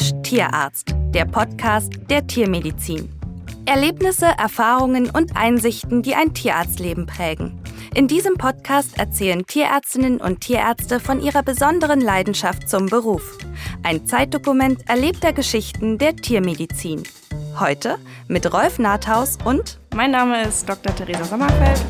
Mensch 0.00 0.22
Tierarzt, 0.22 0.94
der 1.10 1.26
Podcast 1.26 1.92
der 2.08 2.26
Tiermedizin. 2.26 3.10
Erlebnisse, 3.66 4.26
Erfahrungen 4.26 5.10
und 5.10 5.36
Einsichten, 5.36 6.02
die 6.02 6.14
ein 6.14 6.32
Tierarztleben 6.32 7.04
prägen. 7.04 7.60
In 7.94 8.08
diesem 8.08 8.34
Podcast 8.34 8.98
erzählen 8.98 9.44
Tierärztinnen 9.46 10.18
und 10.18 10.40
Tierärzte 10.40 11.00
von 11.00 11.20
ihrer 11.20 11.42
besonderen 11.42 12.00
Leidenschaft 12.00 12.68
zum 12.68 12.86
Beruf. 12.86 13.36
Ein 13.82 14.06
Zeitdokument 14.06 14.88
erlebter 14.88 15.34
Geschichten 15.34 15.98
der 15.98 16.16
Tiermedizin. 16.16 17.02
Heute 17.58 17.98
mit 18.26 18.50
Rolf 18.50 18.78
Nathaus 18.78 19.36
und 19.44 19.80
mein 19.94 20.12
Name 20.12 20.44
ist 20.44 20.66
Dr. 20.66 20.94
Theresa 20.94 21.24
Sommerfeld. 21.24 21.84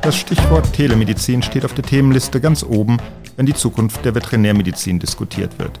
Das 0.00 0.16
Stichwort 0.16 0.72
Telemedizin 0.72 1.42
steht 1.42 1.64
auf 1.64 1.74
der 1.74 1.84
Themenliste 1.84 2.40
ganz 2.40 2.64
oben, 2.64 2.96
wenn 3.36 3.46
die 3.46 3.54
Zukunft 3.54 4.04
der 4.04 4.14
Veterinärmedizin 4.14 4.98
diskutiert 4.98 5.58
wird. 5.58 5.78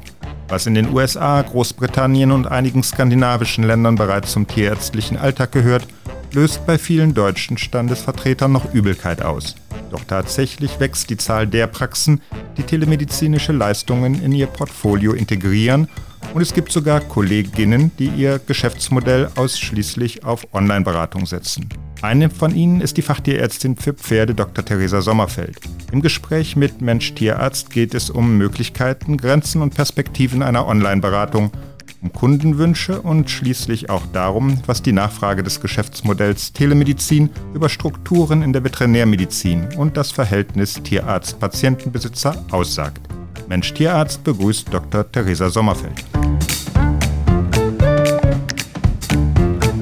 Was 0.48 0.66
in 0.66 0.74
den 0.74 0.92
USA, 0.92 1.40
Großbritannien 1.40 2.30
und 2.30 2.46
einigen 2.46 2.82
skandinavischen 2.82 3.64
Ländern 3.64 3.96
bereits 3.96 4.32
zum 4.32 4.46
tierärztlichen 4.46 5.16
Alltag 5.16 5.52
gehört, 5.52 5.86
löst 6.32 6.66
bei 6.66 6.78
vielen 6.78 7.14
deutschen 7.14 7.58
Standesvertretern 7.58 8.52
noch 8.52 8.72
Übelkeit 8.74 9.22
aus. 9.22 9.54
Doch 9.90 10.04
tatsächlich 10.04 10.80
wächst 10.80 11.10
die 11.10 11.16
Zahl 11.16 11.46
der 11.46 11.66
Praxen, 11.66 12.20
die 12.56 12.62
telemedizinische 12.62 13.52
Leistungen 13.52 14.22
in 14.22 14.32
ihr 14.32 14.46
Portfolio 14.46 15.12
integrieren 15.12 15.88
und 16.34 16.40
es 16.40 16.54
gibt 16.54 16.72
sogar 16.72 17.00
Kolleginnen, 17.00 17.90
die 17.98 18.08
ihr 18.08 18.38
Geschäftsmodell 18.38 19.28
ausschließlich 19.36 20.24
auf 20.24 20.46
Online-Beratung 20.54 21.26
setzen. 21.26 21.68
Eine 22.00 22.30
von 22.30 22.54
ihnen 22.54 22.80
ist 22.80 22.96
die 22.96 23.02
Fachtierärztin 23.02 23.76
für 23.76 23.92
Pferde 23.92 24.34
Dr. 24.34 24.64
Theresa 24.64 25.02
Sommerfeld. 25.02 25.58
Im 25.92 26.00
Gespräch 26.00 26.56
mit 26.56 26.80
Mensch-Tierarzt 26.80 27.68
geht 27.68 27.92
es 27.92 28.08
um 28.08 28.38
Möglichkeiten, 28.38 29.18
Grenzen 29.18 29.60
und 29.60 29.74
Perspektiven 29.74 30.42
einer 30.42 30.66
Online-Beratung, 30.66 31.52
um 32.00 32.10
Kundenwünsche 32.14 33.02
und 33.02 33.28
schließlich 33.28 33.90
auch 33.90 34.06
darum, 34.06 34.62
was 34.64 34.80
die 34.80 34.92
Nachfrage 34.92 35.42
des 35.42 35.60
Geschäftsmodells 35.60 36.54
Telemedizin 36.54 37.28
über 37.52 37.68
Strukturen 37.68 38.40
in 38.40 38.54
der 38.54 38.64
Veterinärmedizin 38.64 39.68
und 39.76 39.98
das 39.98 40.10
Verhältnis 40.12 40.82
Tierarzt-Patientenbesitzer 40.82 42.42
aussagt. 42.50 43.02
Mensch-Tierarzt 43.48 44.24
begrüßt 44.24 44.72
Dr. 44.72 45.12
Theresa 45.12 45.50
Sommerfeld. 45.50 46.02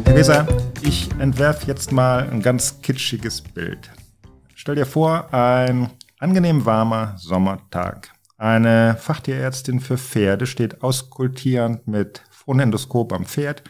Theresa, 0.04 0.48
ich 0.82 1.08
entwerfe 1.20 1.68
jetzt 1.68 1.92
mal 1.92 2.28
ein 2.28 2.42
ganz 2.42 2.82
kitschiges 2.82 3.40
Bild. 3.40 3.92
Stell 4.56 4.74
dir 4.74 4.84
vor, 4.84 5.32
ein 5.32 5.88
angenehm 6.20 6.66
warmer 6.66 7.14
Sommertag. 7.16 8.12
Eine 8.36 8.96
Fachtierärztin 8.96 9.80
für 9.80 9.98
Pferde 9.98 10.46
steht 10.46 10.82
auskultierend 10.82 11.88
mit 11.88 12.22
Phonendoskop 12.30 13.12
am 13.12 13.24
Pferd, 13.24 13.64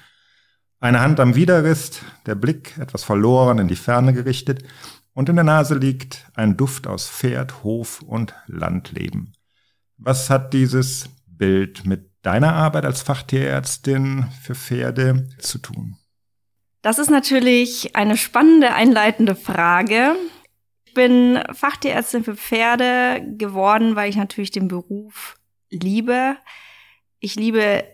eine 0.80 1.00
Hand 1.00 1.20
am 1.20 1.34
Widerrist, 1.34 2.02
der 2.26 2.34
Blick 2.34 2.76
etwas 2.78 3.04
verloren 3.04 3.58
in 3.58 3.68
die 3.68 3.76
Ferne 3.76 4.12
gerichtet 4.12 4.64
und 5.12 5.28
in 5.28 5.36
der 5.36 5.44
Nase 5.44 5.74
liegt 5.74 6.26
ein 6.34 6.56
Duft 6.56 6.86
aus 6.86 7.08
Pferd, 7.08 7.62
Hof 7.62 8.02
und 8.02 8.34
Landleben. 8.46 9.32
Was 9.96 10.30
hat 10.30 10.52
dieses 10.52 11.08
Bild 11.26 11.84
mit 11.84 12.10
deiner 12.22 12.54
Arbeit 12.54 12.84
als 12.84 13.02
Fachtierärztin 13.02 14.26
für 14.42 14.54
Pferde 14.54 15.28
zu 15.38 15.58
tun? 15.58 15.96
Das 16.82 16.98
ist 16.98 17.10
natürlich 17.10 17.94
eine 17.94 18.16
spannende 18.16 18.72
einleitende 18.72 19.36
Frage. 19.36 20.16
Bin 20.94 21.42
Fachtierärztin 21.52 22.24
für 22.24 22.36
Pferde 22.36 23.22
geworden, 23.36 23.96
weil 23.96 24.10
ich 24.10 24.16
natürlich 24.16 24.50
den 24.50 24.68
Beruf 24.68 25.38
liebe. 25.70 26.36
Ich 27.18 27.36
liebe 27.36 27.84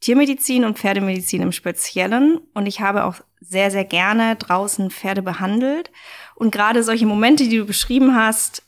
Tiermedizin 0.00 0.64
und 0.64 0.78
Pferdemedizin 0.78 1.42
im 1.42 1.52
Speziellen 1.52 2.38
und 2.54 2.66
ich 2.66 2.80
habe 2.80 3.04
auch 3.04 3.16
sehr, 3.40 3.70
sehr 3.70 3.84
gerne 3.84 4.36
draußen 4.36 4.90
Pferde 4.90 5.22
behandelt. 5.22 5.90
Und 6.34 6.50
gerade 6.50 6.82
solche 6.82 7.06
Momente, 7.06 7.48
die 7.48 7.58
du 7.58 7.66
beschrieben 7.66 8.16
hast, 8.16 8.62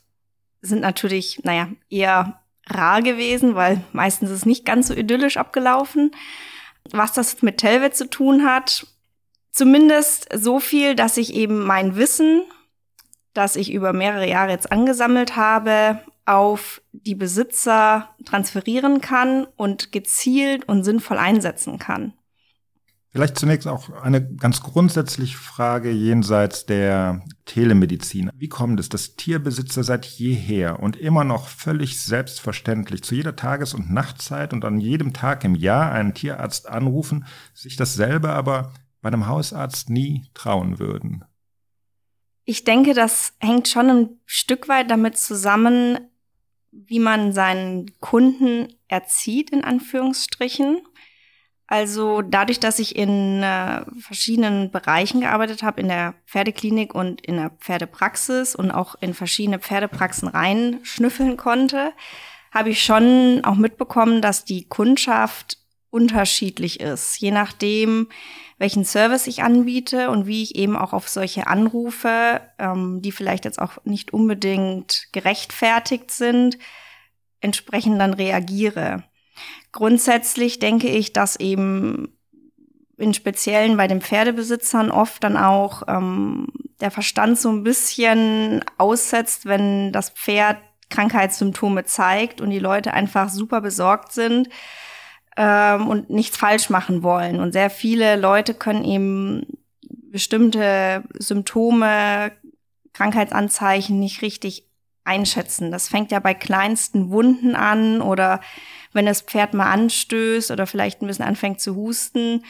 sind 0.61 0.81
natürlich, 0.81 1.41
naja, 1.43 1.69
eher 1.89 2.41
rar 2.67 3.01
gewesen, 3.01 3.55
weil 3.55 3.81
meistens 3.93 4.29
ist 4.29 4.37
es 4.37 4.45
nicht 4.45 4.65
ganz 4.65 4.87
so 4.87 4.93
idyllisch 4.93 5.37
abgelaufen. 5.37 6.11
Was 6.91 7.13
das 7.13 7.41
mit 7.41 7.57
Telvet 7.57 7.95
zu 7.95 8.09
tun 8.09 8.45
hat, 8.45 8.87
Zumindest 9.55 10.27
so 10.35 10.59
viel, 10.59 10.95
dass 10.95 11.15
ich 11.15 11.33
eben 11.33 11.63
mein 11.63 11.95
Wissen, 11.95 12.41
das 13.35 13.55
ich 13.55 13.71
über 13.71 13.93
mehrere 13.93 14.27
Jahre 14.27 14.51
jetzt 14.51 14.71
angesammelt 14.71 15.35
habe, 15.35 15.99
auf 16.25 16.81
die 16.91 17.15
Besitzer 17.15 18.09
transferieren 18.25 19.01
kann 19.01 19.45
und 19.55 19.91
gezielt 19.91 20.67
und 20.67 20.83
sinnvoll 20.83 21.19
einsetzen 21.19 21.77
kann. 21.77 22.13
Vielleicht 23.11 23.37
zunächst 23.37 23.65
auch 23.65 23.91
eine 24.01 24.35
ganz 24.35 24.61
grundsätzliche 24.61 25.37
Frage 25.37 25.89
jenseits 25.89 26.65
der 26.65 27.21
Telemedizin. 27.45 28.29
Wie 28.35 28.49
kommt 28.49 28.77
es, 28.77 28.89
dass 28.89 29.15
Tierbesitzer 29.15 29.85
seit 29.85 30.05
jeher 30.05 30.81
und 30.81 30.97
immer 30.97 31.23
noch 31.23 31.47
völlig 31.47 32.01
selbstverständlich 32.01 33.03
zu 33.03 33.15
jeder 33.15 33.37
Tages- 33.37 33.73
und 33.73 33.89
Nachtzeit 33.89 34.51
und 34.51 34.65
an 34.65 34.79
jedem 34.79 35.13
Tag 35.13 35.45
im 35.45 35.55
Jahr 35.55 35.93
einen 35.93 36.13
Tierarzt 36.13 36.67
anrufen, 36.67 37.25
sich 37.53 37.77
dasselbe 37.77 38.31
aber 38.31 38.73
bei 39.01 39.07
einem 39.07 39.27
Hausarzt 39.27 39.89
nie 39.89 40.27
trauen 40.33 40.79
würden? 40.79 41.23
Ich 42.45 42.63
denke, 42.63 42.93
das 42.93 43.33
hängt 43.39 43.67
schon 43.67 43.89
ein 43.89 44.19
Stück 44.25 44.67
weit 44.67 44.91
damit 44.91 45.17
zusammen, 45.17 45.99
wie 46.71 46.99
man 46.99 47.31
seinen 47.31 47.99
Kunden 47.99 48.67
erzieht, 48.87 49.49
in 49.49 49.63
Anführungsstrichen. 49.63 50.81
Also 51.67 52.21
dadurch, 52.21 52.59
dass 52.59 52.77
ich 52.77 52.95
in 52.95 53.41
äh, 53.41 53.83
verschiedenen 53.99 54.69
Bereichen 54.69 55.21
gearbeitet 55.21 55.63
habe, 55.63 55.81
in 55.81 55.87
der 55.87 56.13
Pferdeklinik 56.27 56.93
und 56.93 57.21
in 57.21 57.37
der 57.37 57.49
Pferdepraxis 57.49 58.55
und 58.55 58.69
auch 58.69 58.95
in 59.01 59.15
verschiedene 59.15 59.57
Pferdepraxen 59.57 60.27
reinschnüffeln 60.27 61.37
konnte, 61.37 61.93
habe 62.51 62.69
ich 62.69 62.83
schon 62.83 63.41
auch 63.43 63.55
mitbekommen, 63.55 64.21
dass 64.21 64.45
die 64.45 64.67
Kundschaft 64.67 65.57
unterschiedlich 65.95 66.81
ist, 66.81 67.17
je 67.21 67.31
nachdem, 67.31 68.09
welchen 68.57 68.83
Service 68.83 69.27
ich 69.27 69.43
anbiete 69.43 70.09
und 70.09 70.27
wie 70.27 70.43
ich 70.43 70.55
eben 70.55 70.75
auch 70.75 70.91
auf 70.91 71.07
solche 71.07 71.47
Anrufe, 71.47 72.41
ähm, 72.59 73.01
die 73.01 73.13
vielleicht 73.13 73.45
jetzt 73.45 73.59
auch 73.59 73.77
nicht 73.85 74.11
unbedingt 74.11 75.07
gerechtfertigt 75.13 76.11
sind, 76.11 76.57
entsprechend 77.39 77.99
dann 78.01 78.13
reagiere. 78.13 79.03
Grundsätzlich 79.71 80.59
denke 80.59 80.89
ich, 80.89 81.13
dass 81.13 81.37
eben 81.37 82.17
in 82.97 83.13
Speziellen 83.13 83.77
bei 83.77 83.87
den 83.87 84.01
Pferdebesitzern 84.01 84.91
oft 84.91 85.23
dann 85.23 85.37
auch 85.37 85.83
ähm, 85.87 86.47
der 86.81 86.91
Verstand 86.91 87.39
so 87.39 87.49
ein 87.49 87.63
bisschen 87.63 88.65
aussetzt, 88.77 89.45
wenn 89.45 89.93
das 89.93 90.09
Pferd 90.09 90.57
Krankheitssymptome 90.89 91.85
zeigt 91.85 92.41
und 92.41 92.49
die 92.49 92.59
Leute 92.59 92.93
einfach 92.93 93.29
super 93.29 93.61
besorgt 93.61 94.11
sind 94.11 94.49
ähm, 95.35 95.87
und 95.87 96.09
nichts 96.09 96.37
falsch 96.37 96.69
machen 96.69 97.03
wollen. 97.03 97.39
Und 97.39 97.51
sehr 97.51 97.69
viele 97.69 98.15
Leute 98.15 98.53
können 98.53 98.85
eben 98.85 99.45
bestimmte 99.81 101.03
Symptome, 101.17 102.31
Krankheitsanzeichen 102.93 103.99
nicht 103.99 104.21
richtig 104.21 104.69
einschätzen. 105.03 105.71
Das 105.71 105.87
fängt 105.87 106.11
ja 106.11 106.19
bei 106.19 106.33
kleinsten 106.33 107.11
Wunden 107.11 107.55
an 107.55 108.01
oder 108.01 108.41
wenn 108.93 109.05
das 109.05 109.21
Pferd 109.21 109.53
mal 109.53 109.71
anstößt 109.71 110.51
oder 110.51 110.65
vielleicht 110.65 111.01
ein 111.01 111.07
bisschen 111.07 111.25
anfängt 111.25 111.59
zu 111.59 111.75
husten, 111.75 112.43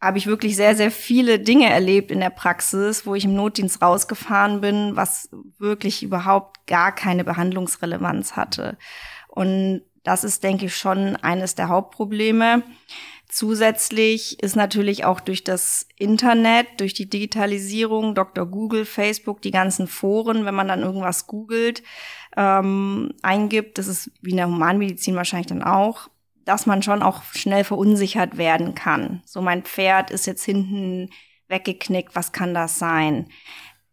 habe 0.00 0.18
ich 0.18 0.26
wirklich 0.26 0.56
sehr, 0.56 0.76
sehr 0.76 0.90
viele 0.90 1.38
Dinge 1.38 1.70
erlebt 1.70 2.10
in 2.10 2.20
der 2.20 2.30
Praxis, 2.30 3.06
wo 3.06 3.14
ich 3.14 3.24
im 3.24 3.34
Notdienst 3.34 3.80
rausgefahren 3.80 4.60
bin, 4.60 4.94
was 4.94 5.30
wirklich 5.58 6.02
überhaupt 6.02 6.66
gar 6.66 6.94
keine 6.94 7.24
Behandlungsrelevanz 7.24 8.36
hatte. 8.36 8.76
Und 9.28 9.82
das 10.06 10.22
ist, 10.22 10.44
denke 10.44 10.66
ich, 10.66 10.76
schon 10.76 11.16
eines 11.16 11.56
der 11.56 11.68
Hauptprobleme. 11.68 12.62
Zusätzlich 13.28 14.40
ist 14.40 14.54
natürlich 14.54 15.04
auch 15.04 15.18
durch 15.18 15.42
das 15.42 15.88
Internet, 15.96 16.68
durch 16.78 16.94
die 16.94 17.10
Digitalisierung, 17.10 18.14
Dr. 18.14 18.46
Google, 18.46 18.84
Facebook, 18.84 19.42
die 19.42 19.50
ganzen 19.50 19.88
Foren, 19.88 20.44
wenn 20.44 20.54
man 20.54 20.68
dann 20.68 20.82
irgendwas 20.82 21.26
googelt, 21.26 21.82
ähm, 22.36 23.14
eingibt, 23.22 23.78
das 23.78 23.88
ist 23.88 24.12
wie 24.22 24.30
in 24.30 24.36
der 24.36 24.46
Humanmedizin 24.46 25.16
wahrscheinlich 25.16 25.48
dann 25.48 25.64
auch, 25.64 26.08
dass 26.44 26.66
man 26.66 26.82
schon 26.82 27.02
auch 27.02 27.24
schnell 27.34 27.64
verunsichert 27.64 28.36
werden 28.36 28.76
kann. 28.76 29.22
So 29.26 29.42
mein 29.42 29.64
Pferd 29.64 30.12
ist 30.12 30.26
jetzt 30.26 30.44
hinten 30.44 31.10
weggeknickt, 31.48 32.14
was 32.14 32.30
kann 32.30 32.54
das 32.54 32.78
sein? 32.78 33.26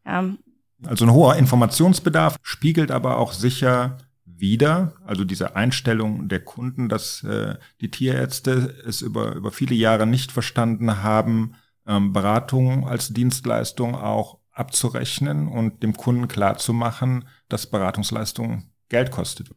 Ähm, 0.06 0.38
also 0.86 1.06
ein 1.06 1.14
hoher 1.14 1.38
Informationsbedarf 1.38 2.36
spiegelt 2.44 2.92
aber 2.92 3.18
auch 3.18 3.32
sicher 3.32 3.98
wieder, 4.44 4.94
also 5.06 5.24
diese 5.24 5.56
Einstellung 5.56 6.28
der 6.28 6.42
Kunden, 6.42 6.90
dass 6.90 7.24
äh, 7.24 7.56
die 7.80 7.90
Tierärzte 7.90 8.76
es 8.86 9.02
über, 9.02 9.36
über 9.36 9.52
viele 9.52 9.74
Jahre 9.74 10.06
nicht 10.06 10.34
verstanden 10.34 11.02
haben, 11.02 11.56
ähm, 11.88 12.12
Beratung 12.12 12.86
als 12.86 13.14
Dienstleistung 13.14 13.96
auch 13.96 14.40
abzurechnen 14.52 15.48
und 15.48 15.82
dem 15.82 15.96
Kunden 15.96 16.28
klarzumachen, 16.28 17.26
dass 17.48 17.68
Beratungsleistung 17.68 18.70
Geld 18.90 19.12
kostet. 19.12 19.50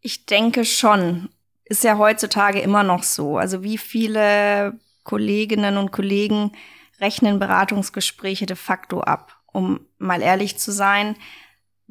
Ich 0.00 0.24
denke 0.24 0.64
schon. 0.64 1.28
Ist 1.64 1.84
ja 1.84 1.98
heutzutage 1.98 2.60
immer 2.60 2.82
noch 2.82 3.02
so. 3.02 3.36
Also 3.36 3.62
wie 3.62 3.76
viele 3.76 4.80
Kolleginnen 5.04 5.76
und 5.76 5.92
Kollegen 5.92 6.52
rechnen 6.98 7.38
Beratungsgespräche 7.38 8.46
de 8.46 8.56
facto 8.56 9.02
ab? 9.02 9.36
Um 9.52 9.80
mal 9.98 10.22
ehrlich 10.22 10.56
zu 10.58 10.72
sein, 10.72 11.14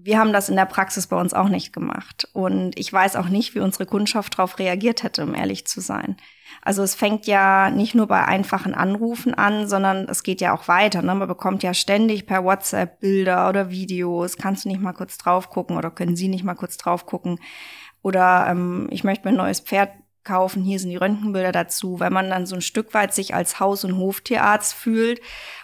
wir 0.03 0.17
haben 0.17 0.33
das 0.33 0.49
in 0.49 0.55
der 0.55 0.65
Praxis 0.65 1.07
bei 1.07 1.19
uns 1.19 1.33
auch 1.33 1.49
nicht 1.49 1.73
gemacht. 1.73 2.27
Und 2.33 2.77
ich 2.77 2.91
weiß 2.91 3.15
auch 3.15 3.29
nicht, 3.29 3.55
wie 3.55 3.59
unsere 3.59 3.85
Kundschaft 3.85 4.37
darauf 4.37 4.59
reagiert 4.59 5.03
hätte, 5.03 5.23
um 5.23 5.35
ehrlich 5.35 5.67
zu 5.67 5.81
sein. 5.81 6.17
Also 6.61 6.83
es 6.83 6.95
fängt 6.95 7.25
ja 7.25 7.69
nicht 7.69 7.95
nur 7.95 8.07
bei 8.07 8.23
einfachen 8.25 8.73
Anrufen 8.73 9.33
an, 9.33 9.67
sondern 9.67 10.07
es 10.09 10.23
geht 10.23 10.41
ja 10.41 10.53
auch 10.53 10.67
weiter. 10.67 11.01
Ne? 11.01 11.15
Man 11.15 11.27
bekommt 11.27 11.63
ja 11.63 11.73
ständig 11.73 12.25
per 12.25 12.43
WhatsApp 12.43 12.99
Bilder 12.99 13.49
oder 13.49 13.69
Videos. 13.69 14.37
Kannst 14.37 14.65
du 14.65 14.69
nicht 14.69 14.81
mal 14.81 14.93
kurz 14.93 15.17
drauf 15.17 15.49
gucken 15.49 15.77
oder 15.77 15.91
können 15.91 16.15
Sie 16.15 16.27
nicht 16.27 16.43
mal 16.43 16.55
kurz 16.55 16.77
drauf 16.77 17.05
gucken? 17.05 17.39
Oder 18.01 18.47
ähm, 18.49 18.87
ich 18.91 19.03
möchte 19.03 19.27
mir 19.27 19.33
ein 19.33 19.37
neues 19.37 19.59
Pferd 19.59 19.91
kaufen, 20.23 20.63
hier 20.63 20.79
sind 20.79 20.89
die 20.89 20.97
Röntgenbilder 20.97 21.51
dazu, 21.51 21.99
weil 21.99 22.11
man 22.11 22.29
dann 22.29 22.45
so 22.45 22.55
ein 22.55 22.61
Stück 22.61 22.93
weit 22.93 23.13
sich 23.13 23.33
als 23.33 23.59
Haus- 23.59 23.83
und 23.83 23.97
Hoftierarzt 23.97 24.73
fühlt 24.73 25.21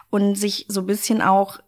und 0.10 0.36
sich 0.36 0.66
so 0.70 0.82
ein 0.82 0.88
bisschen 0.88 1.22
auch 1.22 1.60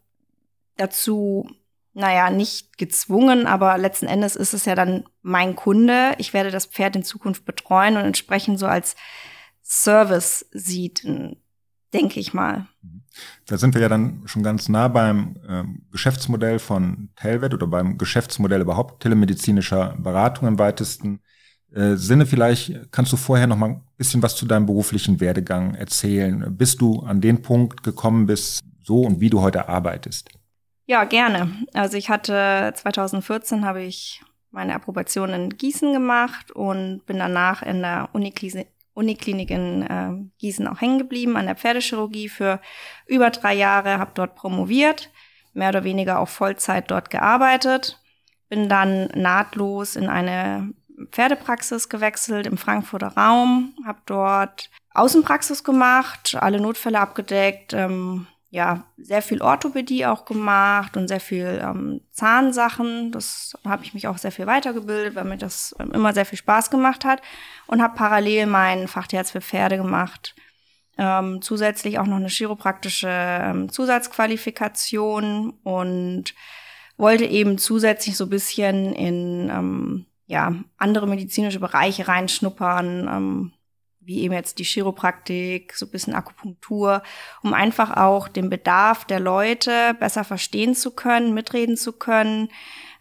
dazu 0.78 1.50
naja, 1.98 2.30
nicht 2.30 2.78
gezwungen, 2.78 3.48
aber 3.48 3.78
letzten 3.80 4.06
Endes 4.06 4.36
ist 4.36 4.54
es 4.54 4.66
ja 4.66 4.76
dann 4.76 5.06
mein 5.24 5.56
Kunde. 5.56 6.14
Ich 6.20 6.32
werde 6.32 6.52
das 6.52 6.68
Pferd 6.68 6.96
in 6.96 7.04
Zukunft 7.04 7.44
betreuen 7.44 7.98
und 7.98 8.04
entsprechend 8.04 8.60
so 8.60 8.68
als 8.68 8.96
Service 9.64 10.46
sieht, 10.52 11.04
denke 11.94 12.20
ich 12.20 12.36
mal. 12.36 12.68
Da 13.48 13.58
sind 13.58 13.74
wir 13.74 13.82
ja 13.82 13.90
dann 13.90 14.22
schon 14.26 14.44
ganz 14.44 14.70
nah 14.70 14.88
beim 14.90 15.38
ähm, 15.50 15.88
Geschäftsmodell 15.92 16.60
von 16.60 17.10
Telvet 17.16 17.56
oder 17.56 17.66
beim 17.66 17.98
Geschäftsmodell 17.98 18.62
überhaupt 18.62 19.02
telemedizinischer 19.02 19.96
Beratung 19.98 20.48
im 20.48 20.60
weitesten 20.60 21.22
äh, 21.74 21.96
Sinne. 21.96 22.28
Vielleicht 22.28 22.92
kannst 22.92 23.12
du 23.12 23.18
vorher 23.18 23.48
noch 23.48 23.58
mal 23.58 23.70
ein 23.70 23.82
bisschen 23.98 24.22
was 24.22 24.36
zu 24.36 24.46
deinem 24.46 24.68
beruflichen 24.68 25.20
Werdegang 25.20 25.74
erzählen, 25.74 26.56
bis 26.56 26.76
du 26.76 27.00
an 27.00 27.22
den 27.22 27.42
Punkt 27.42 27.82
gekommen 27.82 28.28
bist, 28.28 28.62
so 28.84 29.02
und 29.02 29.20
wie 29.20 29.32
du 29.32 29.42
heute 29.42 29.68
arbeitest. 29.68 30.37
Ja, 30.89 31.04
gerne. 31.04 31.51
Also 31.74 31.98
ich 31.98 32.10
hatte 32.10 32.72
2014 32.74 33.66
habe 33.66 33.84
ich 33.84 34.24
meine 34.51 34.74
Approbation 34.74 35.30
in 35.31 35.50
Gießen 35.50 35.92
gemacht 35.92 36.51
und 36.51 37.06
bin 37.06 37.18
danach 37.18 37.62
in 37.62 37.81
der 37.81 38.10
Uniklinik, 38.13 39.51
in 39.51 39.81
äh, 39.81 40.13
Gießen 40.39 40.66
auch 40.66 40.80
hängen 40.80 40.98
geblieben, 40.98 41.36
an 41.36 41.45
der 41.45 41.57
Pferdechirurgie 41.57 42.30
für 42.30 42.62
über 43.06 43.30
drei 43.31 43.54
Jahre, 43.54 44.00
habe 44.00 44.12
dort 44.13 44.36
promoviert, 44.36 45.12
mehr 45.54 45.69
oder 45.69 45.84
weniger 45.84 46.19
auch 46.19 46.30
Vollzeit 46.30 46.90
dort 46.90 47.10
gearbeitet, 47.10 48.01
bin 48.48 48.69
dann 48.69 49.07
nahtlos 49.13 49.98
in 49.98 50.07
eine 50.07 50.74
Pferdepraxis 51.12 51.90
gewechselt 51.90 52.48
im 52.48 52.57
Frankfurter 52.57 53.10
Raum, 53.10 53.75
habe 53.86 54.00
dort 54.06 54.69
Außenpraxis 54.94 55.66
gemacht, 55.66 56.38
alle 56.40 56.62
Notfälle 56.62 57.00
abgedeckt, 57.01 57.74
ähm, 57.74 58.25
ja 58.50 58.86
sehr 58.98 59.22
viel 59.22 59.42
Orthopädie 59.42 60.06
auch 60.06 60.26
gemacht 60.26 60.96
und 60.96 61.08
sehr 61.08 61.20
viel 61.20 61.62
ähm, 61.62 62.02
Zahnsachen. 62.12 63.12
Das 63.12 63.58
habe 63.66 63.84
ich 63.84 63.94
mich 63.94 64.08
auch 64.08 64.18
sehr 64.18 64.32
viel 64.32 64.48
weitergebildet, 64.48 65.16
weil 65.16 65.26
mir 65.26 65.38
das 65.38 65.76
ähm, 65.80 65.92
immer 65.92 66.14
sehr 66.14 66.26
viel 66.26 66.38
Spaß 66.38 66.70
gemacht 66.70 67.04
hat 67.04 67.22
und 67.68 67.82
habe 67.82 67.96
parallel 67.96 68.46
meinen 68.46 68.88
Fachtierarzt 68.88 69.32
für 69.32 69.42
Pferde 69.42 69.78
gemacht. 69.78 70.36
Ähm, 70.98 71.42
zusätzlich 71.42 72.00
auch 72.00 72.08
noch 72.08 72.16
eine 72.16 72.30
chiropraktische 72.30 73.10
ähm, 73.10 73.70
Zusatzqualifikation 73.70 75.52
und 75.64 76.34
wollte 76.98 77.26
eben 77.26 77.60
zusätzlich 77.60 78.18
so 78.18 78.24
ein 78.24 78.32
bisschen 78.32 78.94
in 78.94 79.50
ähm, 79.50 80.06
ja, 80.26 80.54
andere 80.78 81.08
medizinische 81.08 81.60
Bereiche 81.60 82.08
reinschnuppern, 82.08 83.08
ähm, 83.08 83.54
wie 84.07 84.21
eben 84.21 84.33
jetzt 84.33 84.57
die 84.57 84.63
Chiropraktik, 84.63 85.74
so 85.75 85.86
ein 85.86 85.92
bisschen 85.92 86.15
Akupunktur, 86.15 87.04
um 87.44 87.54
einfach 87.54 87.98
auch 87.98 88.30
den 88.30 88.50
Bedarf 88.50 89.04
der 89.04 89.19
Leute 89.19 89.94
besser 90.00 90.24
verstehen 90.24 90.75
zu 90.75 90.92
können, 90.92 91.33
mitreden 91.33 91.75
zu 91.75 91.92
können 91.92 92.48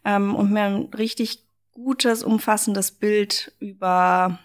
ähm, 0.05 0.35
und 0.35 0.51
mir 0.51 0.65
ein 0.65 0.91
richtig 0.99 1.45
gutes, 1.73 2.25
umfassendes 2.25 2.91
Bild 2.91 3.53
über 3.61 4.41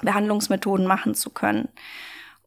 Behandlungsmethoden 0.00 0.86
machen 0.86 1.14
zu 1.14 1.28
können. 1.28 1.68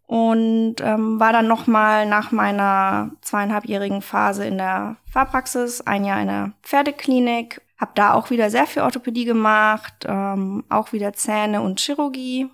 Und 0.08 0.78
ähm, 0.82 1.20
war 1.20 1.32
dann 1.32 1.48
nochmal 1.48 2.08
nach 2.08 2.32
meiner 2.32 3.12
zweieinhalbjährigen 3.22 4.02
Phase 4.02 4.44
in 4.44 4.58
der 4.58 4.98
Fahrpraxis 5.06 5.82
ein 5.82 6.04
Jahr 6.04 6.20
in 6.20 6.28
der 6.28 6.54
Pferdeklinik, 6.64 7.62
habe 7.78 7.92
da 7.94 8.14
auch 8.14 8.32
wieder 8.32 8.50
sehr 8.50 8.66
viel 8.66 8.82
Orthopädie 8.82 9.26
gemacht, 9.26 9.94
ähm, 10.06 10.64
auch 10.68 10.94
wieder 10.94 11.14
Zähne 11.14 11.62
und 11.62 11.80
Chirurgie 11.80 12.50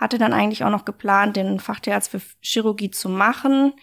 hatte 0.00 0.18
dann 0.18 0.32
eigentlich 0.32 0.64
auch 0.64 0.70
noch 0.70 0.86
geplant, 0.86 1.36
den 1.36 1.60
Fachtierarzt 1.60 2.10
für 2.10 2.20
Chirurgie 2.40 2.90
zu 2.90 3.08
machen, 3.08 3.74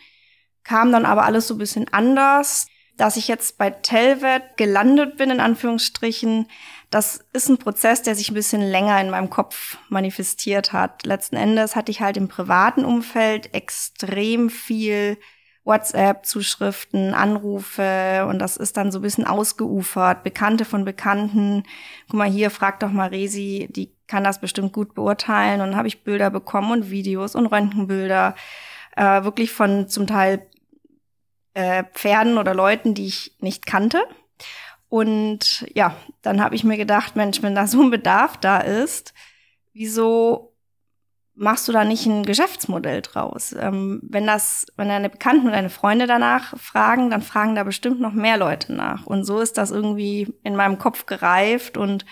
kam 0.64 0.92
dann 0.92 1.06
aber 1.06 1.24
alles 1.24 1.48
so 1.48 1.54
ein 1.56 1.60
bisschen 1.60 1.88
anders. 1.94 2.68
Dass 2.98 3.16
ich 3.16 3.28
jetzt 3.28 3.60
bei 3.60 3.70
Telvet 3.70 4.58
gelandet 4.58 5.18
bin, 5.18 5.30
in 5.30 5.40
Anführungsstrichen, 5.40 6.48
das 6.90 7.24
ist 7.32 7.48
ein 7.48 7.60
Prozess, 7.60 8.02
der 8.02 8.16
sich 8.16 8.32
ein 8.32 8.34
bisschen 8.34 8.64
länger 8.64 9.00
in 9.00 9.12
meinem 9.12 9.30
Kopf 9.30 9.78
manifestiert 9.90 10.74
hat. 10.74 11.06
Letzten 11.06 11.36
Endes 11.36 11.76
hatte 11.76 11.92
ich 11.92 12.02
halt 12.02 12.18
im 12.18 12.28
privaten 12.28 12.84
Umfeld 12.84 13.54
extrem 13.54 14.50
viel 14.50 15.20
WhatsApp-Zuschriften, 15.64 17.14
Anrufe 17.14 18.26
und 18.28 18.40
das 18.40 18.58
ist 18.58 18.78
dann 18.78 18.92
so 18.92 19.00
ein 19.00 19.04
bisschen 19.04 19.28
ausgeufert. 19.28 20.24
Bekannte 20.24 20.66
von 20.66 20.86
Bekannten. 20.86 21.64
Guck 22.08 22.18
mal 22.18 22.30
hier, 22.30 22.50
frag 22.50 22.80
doch 22.80 22.90
mal 22.90 23.10
Resi, 23.10 23.68
die 23.70 23.97
kann 24.08 24.24
das 24.24 24.40
bestimmt 24.40 24.74
gut 24.74 24.94
beurteilen. 24.94 25.62
Und 25.62 25.70
dann 25.70 25.78
habe 25.78 25.88
ich 25.88 26.04
Bilder 26.04 26.30
bekommen 26.30 26.72
und 26.72 26.90
Videos 26.90 27.36
und 27.36 27.48
Röntgenbilder. 27.48 28.36
Äh, 28.96 29.24
wirklich 29.24 29.52
von 29.52 29.88
zum 29.88 30.08
Teil 30.08 30.48
äh, 31.54 31.84
Pferden 31.94 32.38
oder 32.38 32.54
Leuten, 32.54 32.94
die 32.94 33.08
ich 33.08 33.36
nicht 33.40 33.66
kannte. 33.66 34.04
Und 34.90 35.66
ja, 35.74 35.96
dann 36.22 36.42
habe 36.42 36.56
ich 36.56 36.64
mir 36.64 36.78
gedacht, 36.78 37.16
Mensch, 37.16 37.42
wenn 37.42 37.56
da 37.56 37.68
so 37.68 37.82
ein 37.82 37.90
Bedarf 37.90 38.38
da 38.38 38.60
ist, 38.60 39.14
wieso 39.74 40.54
machst 41.38 41.68
du 41.68 41.72
da 41.72 41.84
nicht 41.84 42.06
ein 42.06 42.26
Geschäftsmodell 42.26 43.02
draus? 43.02 43.54
Ähm, 43.58 44.00
wenn 44.04 44.26
das, 44.26 44.66
wenn 44.76 44.88
deine 44.88 45.10
Bekannten 45.10 45.48
und 45.48 45.54
deine 45.54 45.70
Freunde 45.70 46.08
danach 46.08 46.58
fragen, 46.58 47.10
dann 47.10 47.22
fragen 47.22 47.56
da 47.56 47.64
bestimmt 47.64 48.00
noch 48.00 48.14
mehr 48.14 48.38
Leute 48.38 48.74
nach. 48.74 49.06
Und 49.06 49.24
so 49.24 49.40
ist 49.40 49.58
das 49.58 49.72
irgendwie 49.72 50.34
in 50.44 50.56
meinem 50.56 50.80
Kopf 50.80 51.06
gereift 51.06 51.78
und 51.78 52.06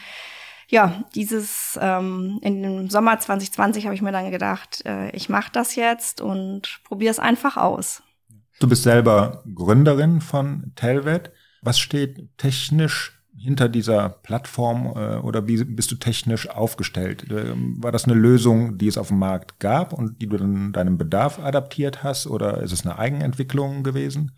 ja, 0.68 1.04
dieses 1.14 1.78
ähm, 1.82 2.40
in 2.42 2.64
dem 2.64 2.90
Sommer 2.90 3.20
2020 3.20 3.86
habe 3.86 3.96
ich 3.96 4.02
mir 4.02 4.12
dann 4.12 4.32
gedacht, 4.32 4.84
äh, 4.86 5.10
ich 5.12 5.30
mache 5.30 5.52
das 5.52 5.76
jetzt 5.76 6.22
und 6.22 6.80
probiere 6.84 7.12
es 7.12 7.20
einfach 7.20 7.58
aus. 7.58 8.02
Du 8.60 8.68
bist 8.68 8.84
selber 8.84 9.44
Gründerin 9.54 10.22
von 10.22 10.72
Telvet. 10.76 11.32
Was 11.62 11.80
steht 11.80 12.38
technisch 12.38 13.16
hinter 13.38 13.70
dieser 13.70 14.10
Plattform 14.10 14.94
äh, 14.96 15.18
oder 15.18 15.48
wie 15.48 15.64
bist 15.64 15.92
du 15.92 15.96
technisch 15.96 16.50
aufgestellt? 16.50 17.30
Äh, 17.30 17.54
war 17.56 17.92
das 17.92 18.06
eine 18.06 18.14
Lösung, 18.14 18.78
die 18.78 18.88
es 18.88 18.98
auf 18.98 19.10
dem 19.10 19.20
Markt 19.20 19.60
gab 19.60 19.94
und 19.94 20.22
die 20.22 20.28
du 20.28 20.38
dann 20.38 20.74
deinem 20.74 20.98
Bedarf 20.98 21.40
adaptiert 21.40 22.04
hast 22.04 22.28
oder 22.28 22.62
ist 22.62 22.72
es 22.72 22.86
eine 22.86 22.98
Eigenentwicklung 22.98 23.84
gewesen? 23.84 24.32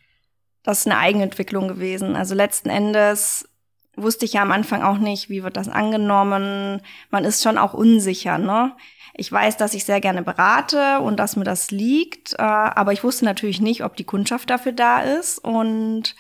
Das 0.63 0.79
ist 0.79 0.87
eine 0.87 0.97
Eigenentwicklung 0.97 1.67
gewesen. 1.69 2.15
Also 2.15 2.35
letzten 2.35 2.69
Endes 2.69 3.47
wusste 3.97 4.25
ich 4.25 4.33
ja 4.33 4.41
am 4.41 4.51
Anfang 4.51 4.83
auch 4.83 4.97
nicht, 4.97 5.29
wie 5.29 5.43
wird 5.43 5.57
das 5.57 5.67
angenommen. 5.67 6.81
Man 7.09 7.25
ist 7.25 7.43
schon 7.43 7.57
auch 7.57 7.73
unsicher, 7.73 8.37
ne? 8.37 8.75
Ich 9.19 9.31
weiß, 9.31 9.57
dass 9.57 9.73
ich 9.73 9.83
sehr 9.83 9.99
gerne 9.99 10.21
berate 10.21 10.99
und 10.99 11.17
dass 11.17 11.35
mir 11.35 11.43
das 11.43 11.71
liegt, 11.71 12.33
äh, 12.33 12.43
aber 12.43 12.93
ich 12.93 13.03
wusste 13.03 13.25
natürlich 13.25 13.59
nicht, 13.59 13.83
ob 13.83 13.95
die 13.95 14.03
Kundschaft 14.03 14.49
dafür 14.49 14.73
da 14.73 14.99
ist 15.01 15.39
und 15.39 16.15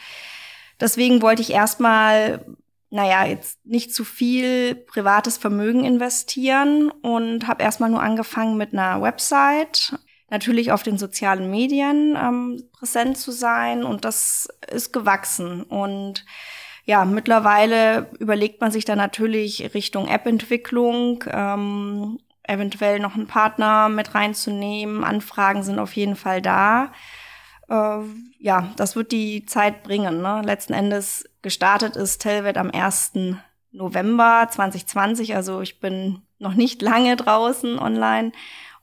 deswegen 0.79 1.21
wollte 1.21 1.43
ich 1.43 1.53
erstmal 1.53 2.43
naja, 2.89 3.25
jetzt 3.25 3.65
nicht 3.65 3.93
zu 3.93 4.05
viel 4.05 4.75
privates 4.75 5.37
Vermögen 5.37 5.83
investieren 5.83 6.89
und 6.89 7.47
habe 7.47 7.63
erstmal 7.63 7.89
nur 7.89 8.01
angefangen 8.01 8.57
mit 8.57 8.73
einer 8.73 9.01
Website, 9.01 9.99
natürlich 10.29 10.71
auf 10.71 10.83
den 10.83 10.97
sozialen 10.97 11.51
Medien 11.51 12.15
ähm, 12.15 12.63
präsent 12.71 13.17
zu 13.17 13.31
sein 13.31 13.83
und 13.83 14.05
das 14.05 14.47
ist 14.71 14.93
gewachsen 14.93 15.63
und 15.63 16.25
ja, 16.87 17.03
mittlerweile 17.03 18.09
überlegt 18.17 18.61
man 18.61 18.71
sich 18.71 18.85
dann 18.85 18.97
natürlich 18.97 19.73
Richtung 19.73 20.07
App-Entwicklung, 20.07 21.25
ähm, 21.29 22.17
eventuell 22.43 22.99
noch 22.99 23.15
einen 23.15 23.27
Partner 23.27 23.89
mit 23.89 24.15
reinzunehmen. 24.15 25.03
Anfragen 25.03 25.63
sind 25.63 25.79
auf 25.79 25.93
jeden 25.97 26.15
Fall 26.15 26.41
da. 26.41 26.93
Äh, 27.67 27.99
ja, 28.39 28.69
das 28.77 28.95
wird 28.95 29.11
die 29.11 29.45
Zeit 29.45 29.83
bringen. 29.83 30.21
Ne? 30.21 30.41
Letzten 30.45 30.71
Endes 30.71 31.25
Gestartet 31.41 31.97
ist 31.97 32.19
Telvet 32.19 32.57
am 32.57 32.71
1. 32.71 33.11
November 33.73 34.47
2020, 34.49 35.35
also 35.35 35.59
ich 35.59 35.81
bin 35.81 36.21
noch 36.39 36.53
nicht 36.53 36.81
lange 36.81 37.17
draußen 37.17 37.79
online 37.79 38.31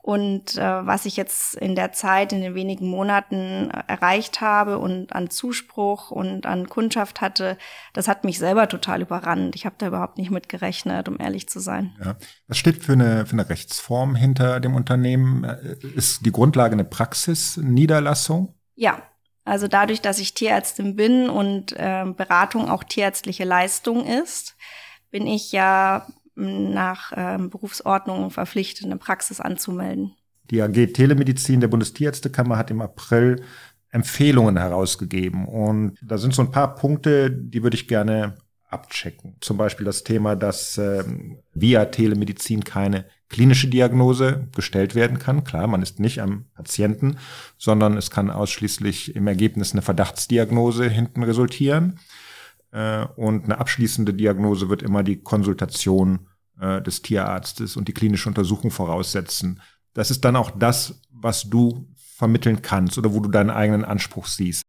Und 0.04 0.58
äh, 0.58 0.86
was 0.86 1.06
ich 1.06 1.16
jetzt 1.16 1.54
in 1.54 1.74
der 1.74 1.92
Zeit, 1.92 2.34
in 2.34 2.42
den 2.42 2.54
wenigen 2.54 2.86
Monaten 2.86 3.70
äh, 3.70 3.84
erreicht 3.86 4.42
habe 4.42 4.78
und 4.78 5.14
an 5.14 5.30
Zuspruch 5.30 6.10
und 6.10 6.44
an 6.44 6.68
Kundschaft 6.68 7.22
hatte, 7.22 7.56
das 7.94 8.06
hat 8.06 8.22
mich 8.22 8.38
selber 8.38 8.68
total 8.68 9.00
überrannt. 9.00 9.56
Ich 9.56 9.64
habe 9.64 9.76
da 9.78 9.86
überhaupt 9.86 10.18
nicht 10.18 10.30
mit 10.30 10.50
gerechnet, 10.50 11.08
um 11.08 11.18
ehrlich 11.18 11.48
zu 11.48 11.58
sein. 11.58 11.96
Ja. 12.04 12.16
Was 12.48 12.58
steht 12.58 12.84
für 12.84 12.92
eine, 12.92 13.24
für 13.24 13.32
eine 13.32 13.48
Rechtsform 13.48 14.14
hinter 14.14 14.60
dem 14.60 14.74
Unternehmen? 14.74 15.44
Äh, 15.44 15.76
ist 15.96 16.26
die 16.26 16.32
Grundlage 16.32 16.74
eine 16.74 16.84
Praxisniederlassung? 16.84 18.52
Ja, 18.74 19.00
also 19.46 19.68
dadurch, 19.68 20.02
dass 20.02 20.18
ich 20.18 20.34
Tierärztin 20.34 20.96
bin 20.96 21.30
und 21.30 21.72
äh, 21.72 22.04
Beratung 22.14 22.70
auch 22.70 22.84
tierärztliche 22.84 23.44
Leistung 23.44 24.04
ist, 24.04 24.54
bin 25.10 25.26
ich 25.26 25.50
ja 25.50 26.06
nach 26.36 27.12
ähm, 27.16 27.50
Berufsordnung 27.50 28.30
verpflichtet, 28.30 28.86
eine 28.86 28.96
Praxis 28.96 29.40
anzumelden. 29.40 30.12
Die 30.50 30.60
AG 30.60 30.92
Telemedizin 30.92 31.60
der 31.60 31.68
Bundestierärztekammer 31.68 32.58
hat 32.58 32.70
im 32.70 32.82
April 32.82 33.42
Empfehlungen 33.90 34.56
herausgegeben. 34.56 35.46
Und 35.46 35.96
da 36.02 36.18
sind 36.18 36.34
so 36.34 36.42
ein 36.42 36.50
paar 36.50 36.74
Punkte, 36.74 37.30
die 37.30 37.62
würde 37.62 37.76
ich 37.76 37.86
gerne 37.86 38.34
abchecken. 38.68 39.36
Zum 39.40 39.56
Beispiel 39.56 39.86
das 39.86 40.02
Thema, 40.02 40.34
dass 40.34 40.76
ähm, 40.78 41.38
via 41.54 41.84
Telemedizin 41.86 42.64
keine 42.64 43.06
klinische 43.28 43.68
Diagnose 43.68 44.48
gestellt 44.54 44.94
werden 44.94 45.18
kann. 45.18 45.44
Klar, 45.44 45.68
man 45.68 45.82
ist 45.82 46.00
nicht 46.00 46.20
am 46.20 46.46
Patienten, 46.54 47.18
sondern 47.56 47.96
es 47.96 48.10
kann 48.10 48.30
ausschließlich 48.30 49.14
im 49.14 49.28
Ergebnis 49.28 49.72
eine 49.72 49.82
Verdachtsdiagnose 49.82 50.88
hinten 50.88 51.22
resultieren. 51.22 52.00
Äh, 52.74 53.06
und 53.14 53.44
eine 53.44 53.58
abschließende 53.58 54.12
Diagnose 54.12 54.68
wird 54.68 54.82
immer 54.82 55.04
die 55.04 55.22
Konsultation 55.22 56.28
äh, 56.60 56.82
des 56.82 57.02
Tierarztes 57.02 57.76
und 57.76 57.86
die 57.86 57.94
klinische 57.94 58.28
Untersuchung 58.28 58.72
voraussetzen. 58.72 59.62
Das 59.94 60.10
ist 60.10 60.24
dann 60.24 60.34
auch 60.34 60.50
das, 60.50 61.00
was 61.12 61.48
du 61.48 61.88
vermitteln 62.16 62.62
kannst 62.62 62.98
oder 62.98 63.14
wo 63.14 63.20
du 63.20 63.30
deinen 63.30 63.50
eigenen 63.50 63.84
Anspruch 63.84 64.26
siehst. 64.26 64.62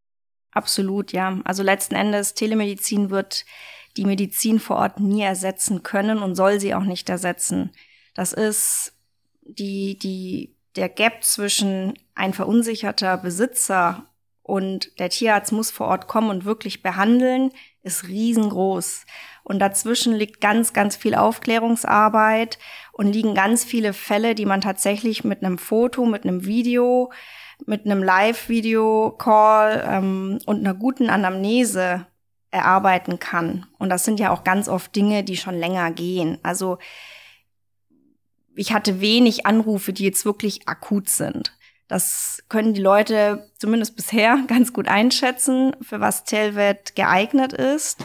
Absolut, 0.51 1.13
ja. 1.13 1.39
Also 1.45 1.63
letzten 1.63 1.95
Endes, 1.95 2.35
Telemedizin 2.35 3.09
wird 3.09 3.43
die 3.97 4.05
Medizin 4.05 4.59
vor 4.59 4.77
Ort 4.77 4.99
nie 4.99 5.23
ersetzen 5.23 5.81
können 5.81 6.19
und 6.19 6.35
soll 6.35 6.59
sie 6.59 6.75
auch 6.75 6.83
nicht 6.83 7.09
ersetzen. 7.09 7.71
Das 8.13 8.33
ist 8.33 8.93
die, 9.41 9.97
die, 9.97 10.55
der 10.75 10.89
Gap 10.89 11.23
zwischen 11.23 11.93
ein 12.13 12.33
verunsicherter 12.33 13.17
Besitzer 13.17 14.05
und 14.45 14.99
der 14.99 15.09
Tierarzt 15.09 15.51
muss 15.51 15.71
vor 15.71 15.87
Ort 15.87 16.07
kommen 16.07 16.29
und 16.29 16.45
wirklich 16.45 16.83
behandeln, 16.83 17.49
ist 17.81 18.07
riesengroß. 18.07 19.07
Und 19.43 19.57
dazwischen 19.57 20.13
liegt 20.13 20.39
ganz, 20.39 20.71
ganz 20.71 20.95
viel 20.95 21.15
Aufklärungsarbeit 21.15 22.59
und 22.93 23.11
liegen 23.11 23.33
ganz 23.33 23.63
viele 23.63 23.91
Fälle, 23.91 24.35
die 24.35 24.45
man 24.45 24.61
tatsächlich 24.61 25.23
mit 25.23 25.43
einem 25.43 25.57
Foto, 25.57 26.05
mit 26.05 26.25
einem 26.25 26.45
Video, 26.45 27.11
mit 27.65 27.85
einem 27.85 28.03
Live-Video-Call 28.03 29.83
ähm, 29.89 30.37
und 30.45 30.59
einer 30.59 30.75
guten 30.75 31.09
Anamnese 31.09 32.05
erarbeiten 32.51 33.17
kann. 33.17 33.65
Und 33.79 33.89
das 33.89 34.05
sind 34.05 34.19
ja 34.19 34.29
auch 34.29 34.43
ganz 34.43 34.69
oft 34.69 34.95
Dinge, 34.95 35.23
die 35.23 35.37
schon 35.37 35.55
länger 35.55 35.89
gehen. 35.89 36.37
Also 36.43 36.77
ich 38.55 38.73
hatte 38.73 39.01
wenig 39.01 39.47
Anrufe, 39.47 39.91
die 39.91 40.03
jetzt 40.03 40.23
wirklich 40.23 40.67
akut 40.67 41.09
sind. 41.09 41.57
Das 41.87 42.43
können 42.49 42.73
die 42.73 42.81
Leute 42.81 43.51
zumindest 43.57 43.95
bisher 43.95 44.39
ganz 44.47 44.73
gut 44.73 44.87
einschätzen, 44.87 45.75
für 45.81 45.99
was 45.99 46.23
Telvet 46.23 46.95
geeignet 46.95 47.53
ist. 47.53 48.03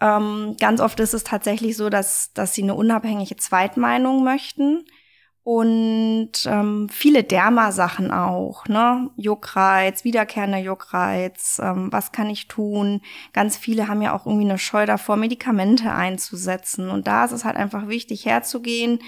Ähm, 0.00 0.56
ganz 0.60 0.80
oft 0.80 1.00
ist 1.00 1.14
es 1.14 1.24
tatsächlich 1.24 1.76
so, 1.76 1.90
dass, 1.90 2.32
dass 2.32 2.54
sie 2.54 2.62
eine 2.62 2.74
unabhängige 2.74 3.36
Zweitmeinung 3.36 4.22
möchten. 4.22 4.84
Und 5.50 6.32
ähm, 6.44 6.90
viele 6.90 7.24
Dermasachen 7.24 8.10
auch, 8.10 8.66
ne? 8.66 9.08
Juckreiz, 9.16 10.04
wiederkehrender 10.04 10.58
Juckreiz, 10.58 11.58
ähm, 11.64 11.90
was 11.90 12.12
kann 12.12 12.28
ich 12.28 12.48
tun? 12.48 13.00
Ganz 13.32 13.56
viele 13.56 13.88
haben 13.88 14.02
ja 14.02 14.14
auch 14.14 14.26
irgendwie 14.26 14.44
eine 14.44 14.58
Scheu 14.58 14.84
davor, 14.84 15.16
Medikamente 15.16 15.90
einzusetzen. 15.90 16.90
Und 16.90 17.06
da 17.06 17.24
ist 17.24 17.32
es 17.32 17.46
halt 17.46 17.56
einfach 17.56 17.88
wichtig, 17.88 18.26
herzugehen, 18.26 18.98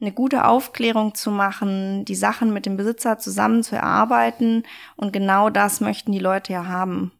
eine 0.00 0.12
gute 0.12 0.44
Aufklärung 0.44 1.14
zu 1.14 1.30
machen, 1.30 2.04
die 2.04 2.14
Sachen 2.14 2.52
mit 2.52 2.66
dem 2.66 2.76
Besitzer 2.76 3.18
zusammen 3.18 3.62
zu 3.62 3.76
erarbeiten. 3.76 4.64
Und 4.96 5.12
genau 5.12 5.50
das 5.50 5.80
möchten 5.80 6.12
die 6.12 6.18
Leute 6.18 6.52
ja 6.52 6.66
haben. 6.66 7.12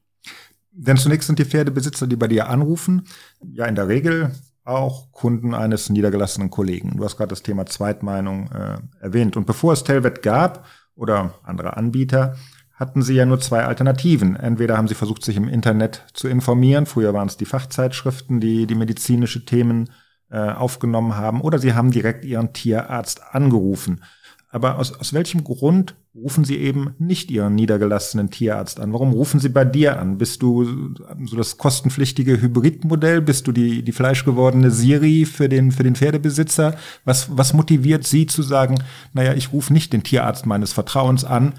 Denn 0.72 0.98
zunächst 0.98 1.26
sind 1.26 1.38
die 1.38 1.46
Pferdebesitzer, 1.46 2.06
die 2.06 2.16
bei 2.16 2.28
dir 2.28 2.48
anrufen, 2.48 3.06
ja 3.40 3.64
in 3.64 3.76
der 3.76 3.88
Regel 3.88 4.32
auch 4.64 5.10
Kunden 5.12 5.54
eines 5.54 5.88
niedergelassenen 5.88 6.50
Kollegen. 6.50 6.96
Du 6.96 7.04
hast 7.04 7.16
gerade 7.16 7.30
das 7.30 7.42
Thema 7.42 7.66
Zweitmeinung 7.66 8.50
äh, 8.50 8.78
erwähnt. 9.00 9.36
Und 9.36 9.46
bevor 9.46 9.72
es 9.72 9.84
Telvet 9.84 10.22
gab 10.22 10.66
oder 10.94 11.34
andere 11.44 11.76
Anbieter, 11.76 12.36
hatten 12.74 13.00
sie 13.00 13.14
ja 13.14 13.24
nur 13.24 13.40
zwei 13.40 13.64
Alternativen. 13.64 14.36
Entweder 14.36 14.76
haben 14.76 14.88
sie 14.88 14.94
versucht, 14.94 15.24
sich 15.24 15.36
im 15.36 15.48
Internet 15.48 16.04
zu 16.12 16.28
informieren. 16.28 16.84
Früher 16.84 17.14
waren 17.14 17.28
es 17.28 17.38
die 17.38 17.46
Fachzeitschriften, 17.46 18.40
die 18.40 18.66
die 18.66 18.74
medizinische 18.74 19.46
Themen 19.46 19.88
äh, 20.30 20.38
aufgenommen 20.38 21.16
haben, 21.16 21.40
oder 21.40 21.58
sie 21.58 21.74
haben 21.74 21.90
direkt 21.90 22.24
ihren 22.24 22.52
Tierarzt 22.52 23.22
angerufen. 23.32 24.00
Aber 24.48 24.78
aus, 24.78 24.98
aus 24.98 25.12
welchem 25.12 25.44
Grund 25.44 25.96
rufen 26.14 26.44
Sie 26.44 26.56
eben 26.56 26.94
nicht 26.98 27.30
Ihren 27.30 27.54
niedergelassenen 27.54 28.30
Tierarzt 28.30 28.80
an? 28.80 28.92
Warum 28.92 29.12
rufen 29.12 29.38
Sie 29.40 29.48
bei 29.48 29.64
dir 29.64 30.00
an? 30.00 30.18
Bist 30.18 30.40
du 30.40 30.94
so 31.26 31.36
das 31.36 31.58
kostenpflichtige 31.58 32.40
Hybridmodell? 32.40 33.20
Bist 33.20 33.46
du 33.46 33.52
die, 33.52 33.82
die 33.82 33.92
fleischgewordene 33.92 34.70
Siri 34.70 35.26
für 35.26 35.48
den, 35.48 35.72
für 35.72 35.82
den 35.82 35.94
Pferdebesitzer? 35.96 36.76
Was, 37.04 37.36
was 37.36 37.52
motiviert 37.52 38.04
Sie 38.04 38.26
zu 38.26 38.42
sagen, 38.42 38.82
naja, 39.12 39.34
ich 39.34 39.52
rufe 39.52 39.72
nicht 39.72 39.92
den 39.92 40.04
Tierarzt 40.04 40.46
meines 40.46 40.72
Vertrauens 40.72 41.24
an, 41.24 41.54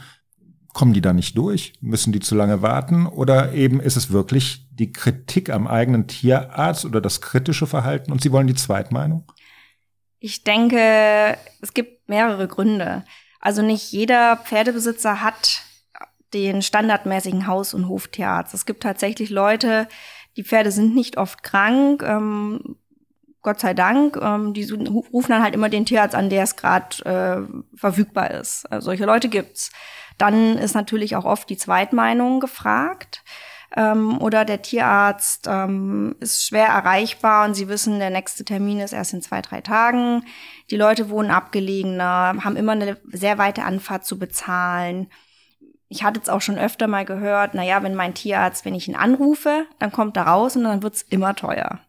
Kommen 0.77 0.93
die 0.93 1.01
da 1.01 1.11
nicht 1.11 1.35
durch? 1.35 1.73
Müssen 1.81 2.13
die 2.13 2.19
zu 2.19 2.35
lange 2.35 2.61
warten? 2.61 3.07
Oder 3.07 3.53
eben 3.53 3.79
ist 3.79 3.95
es 3.95 4.11
wirklich 4.11 4.67
die 4.69 4.91
Kritik 4.91 5.49
am 5.49 5.65
eigenen 5.65 6.05
Tierarzt 6.05 6.85
oder 6.85 7.01
das 7.01 7.19
kritische 7.19 7.65
Verhalten 7.65 8.11
und 8.11 8.21
Sie 8.21 8.31
wollen 8.31 8.45
die 8.45 8.53
Zweitmeinung? 8.53 9.23
Ich 10.19 10.43
denke, 10.43 11.35
es 11.61 11.73
gibt 11.73 12.07
mehrere 12.07 12.47
Gründe. 12.47 13.03
Also 13.39 13.63
nicht 13.63 13.91
jeder 13.91 14.37
Pferdebesitzer 14.37 15.23
hat 15.23 15.63
den 16.35 16.61
standardmäßigen 16.61 17.47
Haus- 17.47 17.73
und 17.73 17.89
Hoftierarzt. 17.89 18.53
Es 18.53 18.67
gibt 18.67 18.83
tatsächlich 18.83 19.31
Leute, 19.31 19.87
die 20.35 20.43
Pferde 20.43 20.69
sind 20.69 20.93
nicht 20.93 21.17
oft 21.17 21.41
krank, 21.41 22.03
ähm, 22.03 22.77
Gott 23.41 23.59
sei 23.61 23.73
Dank. 23.73 24.15
Ähm, 24.21 24.53
die 24.53 24.69
rufen 24.69 25.31
dann 25.31 25.41
halt 25.41 25.55
immer 25.55 25.69
den 25.69 25.87
Tierarzt 25.87 26.13
an, 26.13 26.29
der 26.29 26.43
es 26.43 26.55
gerade 26.55 27.03
äh, 27.03 27.77
verfügbar 27.77 28.29
ist. 28.29 28.71
Also 28.71 28.85
solche 28.85 29.05
Leute 29.05 29.27
gibt's. 29.27 29.71
Dann 30.17 30.57
ist 30.57 30.75
natürlich 30.75 31.15
auch 31.15 31.25
oft 31.25 31.49
die 31.49 31.57
Zweitmeinung 31.57 32.39
gefragt. 32.39 33.23
Ähm, 33.75 34.21
oder 34.21 34.45
der 34.45 34.61
Tierarzt 34.61 35.47
ähm, 35.49 36.15
ist 36.19 36.45
schwer 36.45 36.67
erreichbar 36.67 37.45
und 37.45 37.53
sie 37.53 37.67
wissen, 37.67 37.99
der 37.99 38.09
nächste 38.09 38.45
Termin 38.45 38.79
ist 38.79 38.93
erst 38.93 39.13
in 39.13 39.21
zwei, 39.21 39.41
drei 39.41 39.61
Tagen. 39.61 40.23
Die 40.71 40.77
Leute 40.77 41.09
wohnen 41.09 41.31
abgelegener, 41.31 42.35
haben 42.43 42.55
immer 42.55 42.71
eine 42.71 42.97
sehr 43.11 43.37
weite 43.37 43.63
Anfahrt 43.63 44.05
zu 44.05 44.17
bezahlen. 44.17 45.07
Ich 45.89 46.03
hatte 46.03 46.19
jetzt 46.19 46.29
auch 46.29 46.41
schon 46.41 46.57
öfter 46.57 46.87
mal 46.87 47.05
gehört, 47.05 47.51
na 47.53 47.63
ja, 47.63 47.83
wenn 47.83 47.95
mein 47.95 48.13
Tierarzt, 48.13 48.65
wenn 48.65 48.75
ich 48.75 48.87
ihn 48.87 48.95
anrufe, 48.95 49.65
dann 49.79 49.91
kommt 49.91 50.17
er 50.17 50.27
raus 50.27 50.55
und 50.55 50.63
dann 50.63 50.83
wird's 50.83 51.01
immer 51.01 51.35
teuer. 51.35 51.79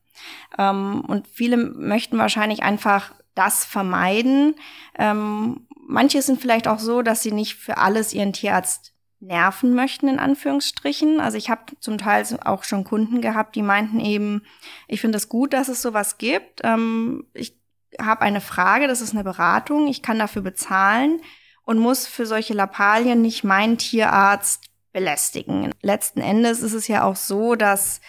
Ähm, 0.59 1.05
und 1.07 1.29
viele 1.29 1.57
möchten 1.57 2.19
wahrscheinlich 2.19 2.63
einfach 2.63 3.13
das 3.35 3.65
vermeiden. 3.65 4.57
Ähm, 4.99 5.68
manche 5.89 6.23
sind 6.23 6.41
vielleicht 6.41 6.69
auch 6.69 6.79
so, 6.79 7.03
dass 7.03 7.23
sie 7.23 7.33
nicht 7.33 7.57
für 7.57 7.79
alles 7.79 8.13
ihren 8.13 8.33
Tierarzt 8.33 8.93
nerven 9.21 9.75
möchten, 9.75 10.07
in 10.07 10.21
Anführungsstrichen. 10.21 11.19
Also 11.19 11.37
ich 11.37 11.51
habe 11.51 11.63
zum 11.81 11.99
Teil 11.99 12.25
auch 12.45 12.63
schon 12.63 12.85
Kunden 12.85 13.21
gehabt, 13.21 13.57
die 13.57 13.63
meinten 13.63 13.99
eben, 13.99 14.43
ich 14.87 15.01
finde 15.01 15.17
es 15.17 15.29
gut, 15.29 15.53
dass 15.53 15.69
es 15.69 15.83
sowas 15.83 16.19
gibt. 16.19 16.61
Ähm, 16.63 17.27
ich 17.33 17.59
habe 18.01 18.21
eine 18.21 18.41
Frage, 18.41 18.87
das 18.87 19.01
ist 19.01 19.13
eine 19.13 19.25
Beratung, 19.25 19.89
ich 19.89 20.03
kann 20.03 20.19
dafür 20.19 20.43
bezahlen 20.43 21.21
und 21.65 21.79
muss 21.79 22.07
für 22.07 22.27
solche 22.27 22.55
Lappalien 22.55 23.21
nicht 23.21 23.43
meinen 23.43 23.79
Tierarzt 23.79 24.67
belästigen. 24.93 25.73
Letzten 25.83 26.21
Endes 26.21 26.61
ist 26.61 26.75
es 26.75 26.87
ja 26.87 27.03
auch 27.03 27.17
so, 27.17 27.57
dass 27.57 28.01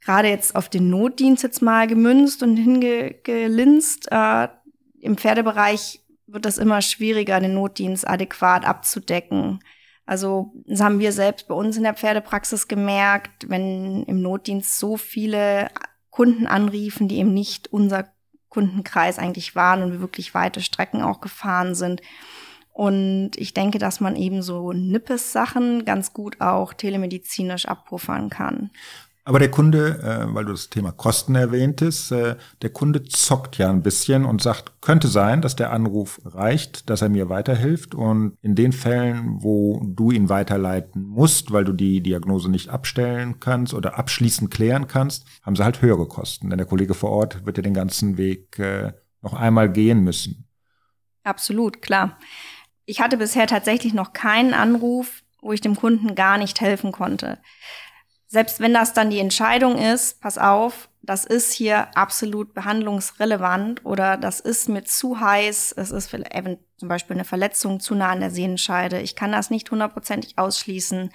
gerade 0.00 0.28
jetzt 0.28 0.56
auf 0.56 0.68
den 0.68 0.90
Notdienst 0.90 1.42
jetzt 1.42 1.62
mal 1.62 1.86
gemünzt 1.86 2.42
und 2.42 2.56
hingelinst, 2.56 4.08
äh, 4.10 4.48
im 5.00 5.18
Pferdebereich 5.18 6.03
wird 6.26 6.44
das 6.44 6.58
immer 6.58 6.82
schwieriger, 6.82 7.40
den 7.40 7.54
Notdienst 7.54 8.06
adäquat 8.06 8.64
abzudecken. 8.64 9.60
Also 10.06 10.52
das 10.66 10.80
haben 10.80 10.98
wir 10.98 11.12
selbst 11.12 11.48
bei 11.48 11.54
uns 11.54 11.76
in 11.76 11.82
der 11.82 11.94
Pferdepraxis 11.94 12.68
gemerkt, 12.68 13.48
wenn 13.48 14.04
im 14.04 14.20
Notdienst 14.20 14.78
so 14.78 14.96
viele 14.96 15.70
Kunden 16.10 16.46
anriefen, 16.46 17.08
die 17.08 17.18
eben 17.18 17.32
nicht 17.32 17.72
unser 17.72 18.08
Kundenkreis 18.48 19.18
eigentlich 19.18 19.56
waren 19.56 19.82
und 19.82 19.92
wir 19.92 20.00
wirklich 20.00 20.34
weite 20.34 20.60
Strecken 20.60 21.02
auch 21.02 21.20
gefahren 21.20 21.74
sind. 21.74 22.02
Und 22.72 23.32
ich 23.36 23.54
denke, 23.54 23.78
dass 23.78 24.00
man 24.00 24.16
eben 24.16 24.42
so 24.42 24.72
Nippes-Sachen 24.72 25.84
ganz 25.84 26.12
gut 26.12 26.40
auch 26.40 26.74
telemedizinisch 26.74 27.66
abpuffern 27.66 28.30
kann. 28.30 28.70
Aber 29.26 29.38
der 29.38 29.50
Kunde, 29.50 30.00
äh, 30.02 30.34
weil 30.34 30.44
du 30.44 30.52
das 30.52 30.68
Thema 30.68 30.92
Kosten 30.92 31.34
erwähntest, 31.34 32.12
äh, 32.12 32.36
der 32.60 32.70
Kunde 32.70 33.04
zockt 33.04 33.56
ja 33.56 33.70
ein 33.70 33.82
bisschen 33.82 34.26
und 34.26 34.42
sagt, 34.42 34.82
könnte 34.82 35.08
sein, 35.08 35.40
dass 35.40 35.56
der 35.56 35.72
Anruf 35.72 36.20
reicht, 36.26 36.90
dass 36.90 37.00
er 37.00 37.08
mir 37.08 37.30
weiterhilft. 37.30 37.94
Und 37.94 38.36
in 38.42 38.54
den 38.54 38.72
Fällen, 38.72 39.42
wo 39.42 39.82
du 39.82 40.10
ihn 40.10 40.28
weiterleiten 40.28 41.02
musst, 41.02 41.52
weil 41.52 41.64
du 41.64 41.72
die 41.72 42.02
Diagnose 42.02 42.50
nicht 42.50 42.68
abstellen 42.68 43.40
kannst 43.40 43.72
oder 43.72 43.98
abschließend 43.98 44.50
klären 44.50 44.88
kannst, 44.88 45.26
haben 45.42 45.56
sie 45.56 45.64
halt 45.64 45.80
höhere 45.80 46.06
Kosten. 46.06 46.50
Denn 46.50 46.58
der 46.58 46.66
Kollege 46.66 46.92
vor 46.92 47.10
Ort 47.10 47.46
wird 47.46 47.56
ja 47.56 47.62
den 47.62 47.74
ganzen 47.74 48.18
Weg 48.18 48.58
äh, 48.58 48.92
noch 49.22 49.32
einmal 49.32 49.72
gehen 49.72 50.04
müssen. 50.04 50.46
Absolut, 51.22 51.80
klar. 51.80 52.18
Ich 52.84 53.00
hatte 53.00 53.16
bisher 53.16 53.46
tatsächlich 53.46 53.94
noch 53.94 54.12
keinen 54.12 54.52
Anruf, 54.52 55.22
wo 55.40 55.52
ich 55.52 55.62
dem 55.62 55.76
Kunden 55.76 56.14
gar 56.14 56.36
nicht 56.36 56.60
helfen 56.60 56.92
konnte 56.92 57.38
selbst 58.34 58.58
wenn 58.58 58.74
das 58.74 58.92
dann 58.92 59.10
die 59.10 59.20
Entscheidung 59.20 59.78
ist, 59.78 60.20
pass 60.20 60.38
auf, 60.38 60.88
das 61.02 61.24
ist 61.24 61.52
hier 61.52 61.96
absolut 61.96 62.52
behandlungsrelevant 62.52 63.86
oder 63.86 64.16
das 64.16 64.40
ist 64.40 64.68
mir 64.68 64.82
zu 64.82 65.20
heiß, 65.20 65.72
es 65.76 65.92
ist 65.92 66.10
zum 66.10 66.88
Beispiel 66.88 67.14
eine 67.14 67.24
Verletzung 67.24 67.78
zu 67.78 67.94
nah 67.94 68.10
an 68.10 68.18
der 68.18 68.32
Sehnenscheide, 68.32 69.00
ich 69.00 69.14
kann 69.14 69.30
das 69.30 69.50
nicht 69.50 69.70
hundertprozentig 69.70 70.36
ausschließen, 70.36 71.12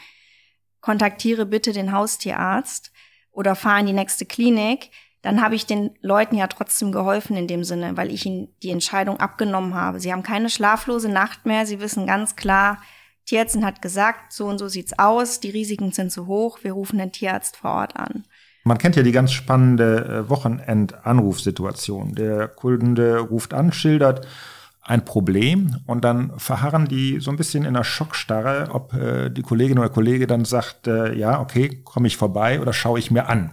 kontaktiere 0.80 1.46
bitte 1.46 1.74
den 1.74 1.92
Haustierarzt 1.92 2.94
oder 3.32 3.54
fahre 3.54 3.82
in 3.82 3.88
die 3.88 3.94
nächste 3.94 4.26
Klinik, 4.26 4.90
dann 5.22 5.42
habe 5.42 5.56
ich 5.56 5.66
den 5.66 5.92
Leuten 6.00 6.38
ja 6.38 6.48
trotzdem 6.48 6.94
geholfen 6.94 7.36
in 7.36 7.48
dem 7.48 7.66
Sinne, 7.66 7.98
weil 7.98 8.14
ich 8.14 8.26
ihnen 8.26 8.48
die 8.64 8.72
Entscheidung 8.72 9.20
abgenommen 9.20 9.74
habe. 9.74 10.00
Sie 10.00 10.14
haben 10.14 10.24
keine 10.24 10.50
schlaflose 10.50 11.10
Nacht 11.10 11.46
mehr, 11.46 11.66
sie 11.66 11.82
wissen 11.82 12.08
ganz 12.08 12.38
klar, 12.38 12.78
Tierärztin 13.30 13.64
hat 13.64 13.84
gesagt, 13.84 14.34
so 14.34 14.48
und 14.48 14.58
so 14.58 14.68
sieht's 14.68 14.98
aus, 14.98 15.40
die 15.40 15.52
Risiken 15.52 15.92
sind 15.92 16.12
zu 16.12 16.26
hoch, 16.26 16.60
wir 16.64 16.74
rufen 16.74 16.98
den 16.98 17.12
Tierarzt 17.12 17.58
vor 17.58 17.72
Ort 17.72 17.96
an. 17.96 18.24
Man 18.64 18.80
kennt 18.80 18.96
ja 18.96 19.04
die 19.04 19.12
ganz 19.12 19.32
spannende 19.32 20.26
äh, 20.26 20.30
Wochenend-Anrufsituation. 20.30 22.16
Der 22.16 22.48
Kunde 22.48 23.20
ruft 23.20 23.54
an, 23.54 23.72
schildert 23.72 24.26
ein 24.82 25.06
Problem 25.06 25.76
und 25.86 26.04
dann 26.04 26.40
verharren 26.40 26.88
die 26.88 27.20
so 27.20 27.30
ein 27.30 27.38
bisschen 27.38 27.66
in 27.66 27.76
einer 27.76 27.84
Schockstarre, 27.84 28.70
ob 28.72 28.96
äh, 28.96 29.30
die 29.30 29.44
Kollegin 29.44 29.78
oder 29.78 29.90
Kollege 29.90 30.26
dann 30.26 30.44
sagt, 30.44 30.88
äh, 30.88 31.14
ja, 31.14 31.40
okay, 31.40 31.84
komme 31.84 32.08
ich 32.08 32.18
vorbei 32.18 32.60
oder 32.60 32.74
schaue 32.74 32.98
ich 32.98 33.12
mir 33.12 33.30
an 33.30 33.52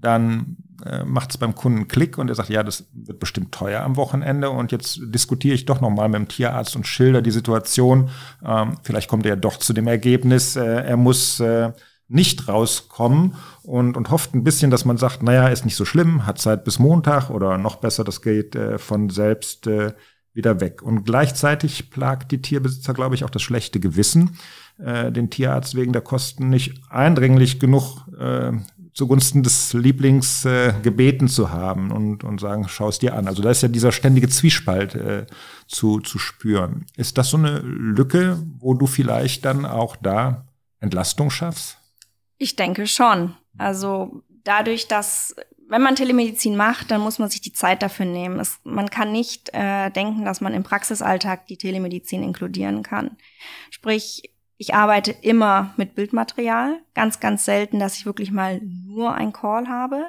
dann 0.00 0.56
äh, 0.84 1.04
macht 1.04 1.30
es 1.30 1.38
beim 1.38 1.54
Kunden 1.54 1.88
Klick 1.88 2.18
und 2.18 2.28
er 2.28 2.34
sagt, 2.34 2.48
ja, 2.48 2.62
das 2.62 2.86
wird 2.92 3.18
bestimmt 3.18 3.52
teuer 3.52 3.82
am 3.82 3.96
Wochenende 3.96 4.50
und 4.50 4.72
jetzt 4.72 5.00
diskutiere 5.02 5.54
ich 5.54 5.66
doch 5.66 5.80
nochmal 5.80 6.08
mit 6.08 6.18
dem 6.18 6.28
Tierarzt 6.28 6.76
und 6.76 6.86
schilder 6.86 7.22
die 7.22 7.30
Situation. 7.30 8.10
Ähm, 8.44 8.78
vielleicht 8.82 9.08
kommt 9.08 9.26
er 9.26 9.36
doch 9.36 9.56
zu 9.58 9.72
dem 9.72 9.86
Ergebnis, 9.86 10.56
äh, 10.56 10.64
er 10.64 10.96
muss 10.96 11.40
äh, 11.40 11.72
nicht 12.08 12.48
rauskommen 12.48 13.34
und, 13.62 13.96
und 13.96 14.10
hofft 14.10 14.34
ein 14.34 14.42
bisschen, 14.42 14.70
dass 14.70 14.84
man 14.84 14.96
sagt, 14.96 15.22
naja, 15.22 15.48
ist 15.48 15.64
nicht 15.64 15.76
so 15.76 15.84
schlimm, 15.84 16.26
hat 16.26 16.38
Zeit 16.38 16.64
bis 16.64 16.78
Montag 16.78 17.30
oder 17.30 17.56
noch 17.56 17.76
besser, 17.76 18.02
das 18.02 18.20
geht 18.20 18.56
äh, 18.56 18.78
von 18.78 19.10
selbst 19.10 19.68
äh, 19.68 19.92
wieder 20.32 20.60
weg. 20.60 20.82
Und 20.82 21.04
gleichzeitig 21.04 21.90
plagt 21.90 22.32
die 22.32 22.42
Tierbesitzer, 22.42 22.94
glaube 22.94 23.14
ich, 23.14 23.24
auch 23.24 23.30
das 23.30 23.42
schlechte 23.42 23.78
Gewissen, 23.78 24.38
äh, 24.78 25.12
den 25.12 25.30
Tierarzt 25.30 25.76
wegen 25.76 25.92
der 25.92 26.02
Kosten 26.02 26.48
nicht 26.48 26.80
eindringlich 26.88 27.60
genug 27.60 28.06
äh, 28.18 28.52
zugunsten 28.92 29.42
des 29.42 29.72
Lieblings 29.72 30.44
äh, 30.44 30.74
gebeten 30.82 31.28
zu 31.28 31.50
haben 31.50 31.90
und, 31.90 32.24
und 32.24 32.40
sagen, 32.40 32.66
schau 32.68 32.88
es 32.88 32.98
dir 32.98 33.14
an. 33.14 33.28
Also 33.28 33.42
da 33.42 33.50
ist 33.50 33.62
ja 33.62 33.68
dieser 33.68 33.92
ständige 33.92 34.28
Zwiespalt 34.28 34.94
äh, 34.94 35.26
zu, 35.66 36.00
zu 36.00 36.18
spüren. 36.18 36.86
Ist 36.96 37.18
das 37.18 37.30
so 37.30 37.36
eine 37.36 37.60
Lücke, 37.60 38.42
wo 38.58 38.74
du 38.74 38.86
vielleicht 38.86 39.44
dann 39.44 39.64
auch 39.64 39.96
da 39.96 40.46
Entlastung 40.80 41.30
schaffst? 41.30 41.78
Ich 42.36 42.56
denke 42.56 42.86
schon. 42.86 43.34
Also 43.58 44.22
dadurch, 44.44 44.88
dass 44.88 45.34
wenn 45.68 45.82
man 45.82 45.94
Telemedizin 45.94 46.56
macht, 46.56 46.90
dann 46.90 47.00
muss 47.00 47.20
man 47.20 47.30
sich 47.30 47.40
die 47.40 47.52
Zeit 47.52 47.82
dafür 47.82 48.04
nehmen. 48.04 48.40
Es, 48.40 48.58
man 48.64 48.90
kann 48.90 49.12
nicht 49.12 49.50
äh, 49.52 49.90
denken, 49.90 50.24
dass 50.24 50.40
man 50.40 50.52
im 50.52 50.64
Praxisalltag 50.64 51.46
die 51.46 51.58
Telemedizin 51.58 52.24
inkludieren 52.24 52.82
kann. 52.82 53.16
Sprich, 53.70 54.32
ich 54.60 54.74
arbeite 54.74 55.10
immer 55.10 55.72
mit 55.78 55.94
Bildmaterial. 55.94 56.82
Ganz, 56.94 57.18
ganz 57.18 57.46
selten, 57.46 57.78
dass 57.78 57.96
ich 57.96 58.04
wirklich 58.04 58.30
mal 58.30 58.60
nur 58.60 59.14
ein 59.14 59.32
Call 59.32 59.68
habe. 59.68 60.04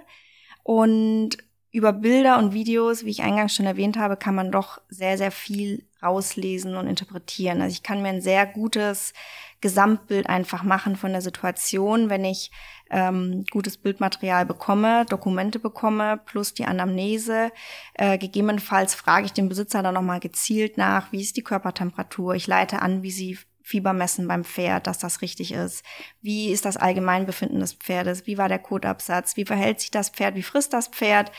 Und 0.61 1.37
über 1.71 1.93
Bilder 1.93 2.37
und 2.37 2.51
Videos, 2.51 3.05
wie 3.05 3.11
ich 3.11 3.23
eingangs 3.23 3.55
schon 3.55 3.65
erwähnt 3.65 3.97
habe, 3.97 4.17
kann 4.17 4.35
man 4.35 4.51
doch 4.51 4.81
sehr, 4.89 5.17
sehr 5.17 5.31
viel 5.31 5.85
rauslesen 6.03 6.75
und 6.75 6.87
interpretieren. 6.87 7.61
Also 7.61 7.71
ich 7.71 7.81
kann 7.81 8.01
mir 8.01 8.09
ein 8.09 8.21
sehr 8.21 8.45
gutes 8.45 9.13
Gesamtbild 9.61 10.27
einfach 10.27 10.63
machen 10.63 10.97
von 10.97 11.13
der 11.13 11.21
Situation, 11.21 12.09
wenn 12.09 12.25
ich 12.25 12.51
ähm, 12.89 13.45
gutes 13.51 13.77
Bildmaterial 13.77 14.45
bekomme, 14.45 15.05
Dokumente 15.05 15.59
bekomme, 15.59 16.19
plus 16.25 16.53
die 16.53 16.65
Anamnese. 16.65 17.53
Äh, 17.93 18.17
gegebenenfalls 18.17 18.95
frage 18.95 19.27
ich 19.27 19.31
den 19.31 19.47
Besitzer 19.47 19.81
dann 19.81 19.93
nochmal 19.93 20.19
gezielt 20.19 20.77
nach, 20.77 21.13
wie 21.13 21.21
ist 21.21 21.37
die 21.37 21.43
Körpertemperatur. 21.43 22.35
Ich 22.35 22.47
leite 22.47 22.81
an, 22.81 23.01
wie 23.01 23.11
sie 23.11 23.37
Fieber 23.71 23.93
messen 23.93 24.27
beim 24.27 24.43
Pferd, 24.43 24.85
dass 24.85 24.99
das 24.99 25.21
richtig 25.21 25.53
ist. 25.53 25.83
Wie 26.21 26.51
ist 26.51 26.65
das 26.65 26.75
Allgemeinbefinden 26.75 27.61
des 27.61 27.73
Pferdes? 27.73 28.27
Wie 28.27 28.37
war 28.37 28.49
der 28.49 28.59
Kotabsatz? 28.59 29.37
Wie 29.37 29.45
verhält 29.45 29.79
sich 29.79 29.91
das 29.91 30.09
Pferd? 30.09 30.35
Wie 30.35 30.43
frisst 30.43 30.73
das 30.73 30.89
Pferd? 30.89 31.31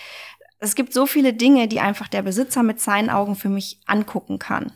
Es 0.59 0.75
gibt 0.75 0.95
so 0.95 1.07
viele 1.07 1.35
Dinge, 1.35 1.69
die 1.69 1.81
einfach 1.81 2.09
der 2.09 2.23
Besitzer 2.23 2.63
mit 2.63 2.81
seinen 2.81 3.11
Augen 3.11 3.37
für 3.37 3.51
mich 3.51 3.81
angucken 3.85 4.39
kann. 4.39 4.73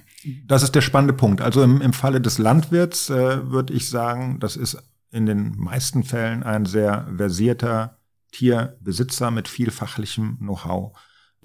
Das 0.47 0.63
ist 0.63 0.75
der 0.75 0.83
spannende 0.83 1.15
Punkt. 1.15 1.41
Also 1.41 1.63
im, 1.63 1.81
im 1.81 1.95
Falle 1.95 2.21
des 2.21 2.37
Landwirts 2.37 3.09
äh, 3.09 3.51
würde 3.51 3.73
ich 3.73 3.89
sagen, 3.89 4.39
das 4.39 4.57
ist 4.57 4.77
in 5.11 5.25
den 5.25 5.57
meisten 5.57 6.03
Fällen 6.03 6.43
ein 6.43 6.67
sehr 6.67 7.09
versierter 7.17 7.99
Tierbesitzer 8.33 9.31
mit 9.31 9.49
viel 9.49 9.71
fachlichem 9.71 10.37
Know-how. 10.41 10.93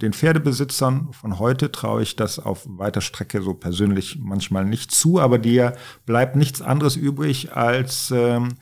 Den 0.01 0.13
Pferdebesitzern 0.13 1.13
von 1.13 1.37
heute 1.37 1.71
traue 1.71 2.01
ich 2.01 2.15
das 2.15 2.39
auf 2.39 2.65
weiter 2.65 3.01
Strecke 3.01 3.43
so 3.43 3.53
persönlich 3.53 4.17
manchmal 4.19 4.65
nicht 4.65 4.91
zu, 4.91 5.19
aber 5.19 5.37
dir 5.37 5.75
bleibt 6.07 6.35
nichts 6.35 6.61
anderes 6.61 6.95
übrig, 6.95 7.55
als 7.55 8.09
ähm, 8.09 8.55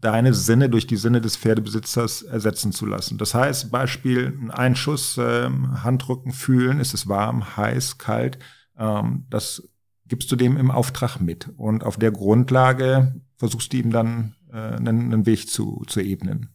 deine 0.00 0.34
Sinne 0.34 0.70
durch 0.70 0.86
die 0.86 0.96
Sinne 0.96 1.20
des 1.20 1.36
Pferdebesitzers 1.36 2.22
ersetzen 2.22 2.70
zu 2.70 2.86
lassen. 2.86 3.18
Das 3.18 3.34
heißt, 3.34 3.72
Beispiel, 3.72 4.38
ein 4.40 4.50
Einschuss, 4.52 5.18
ähm, 5.18 5.82
Handrücken 5.82 6.32
fühlen, 6.32 6.78
ist 6.78 6.94
es 6.94 7.08
warm, 7.08 7.56
heiß, 7.56 7.98
kalt, 7.98 8.38
ähm, 8.78 9.26
das 9.30 9.68
gibst 10.06 10.30
du 10.30 10.36
dem 10.36 10.56
im 10.56 10.70
Auftrag 10.70 11.20
mit. 11.20 11.50
Und 11.56 11.82
auf 11.82 11.96
der 11.96 12.12
Grundlage 12.12 13.20
versuchst 13.36 13.72
du 13.72 13.78
ihm 13.78 13.90
dann 13.90 14.36
äh, 14.52 14.56
einen, 14.56 15.12
einen 15.12 15.26
Weg 15.26 15.48
zu, 15.48 15.82
zu 15.88 16.00
ebnen. 16.00 16.54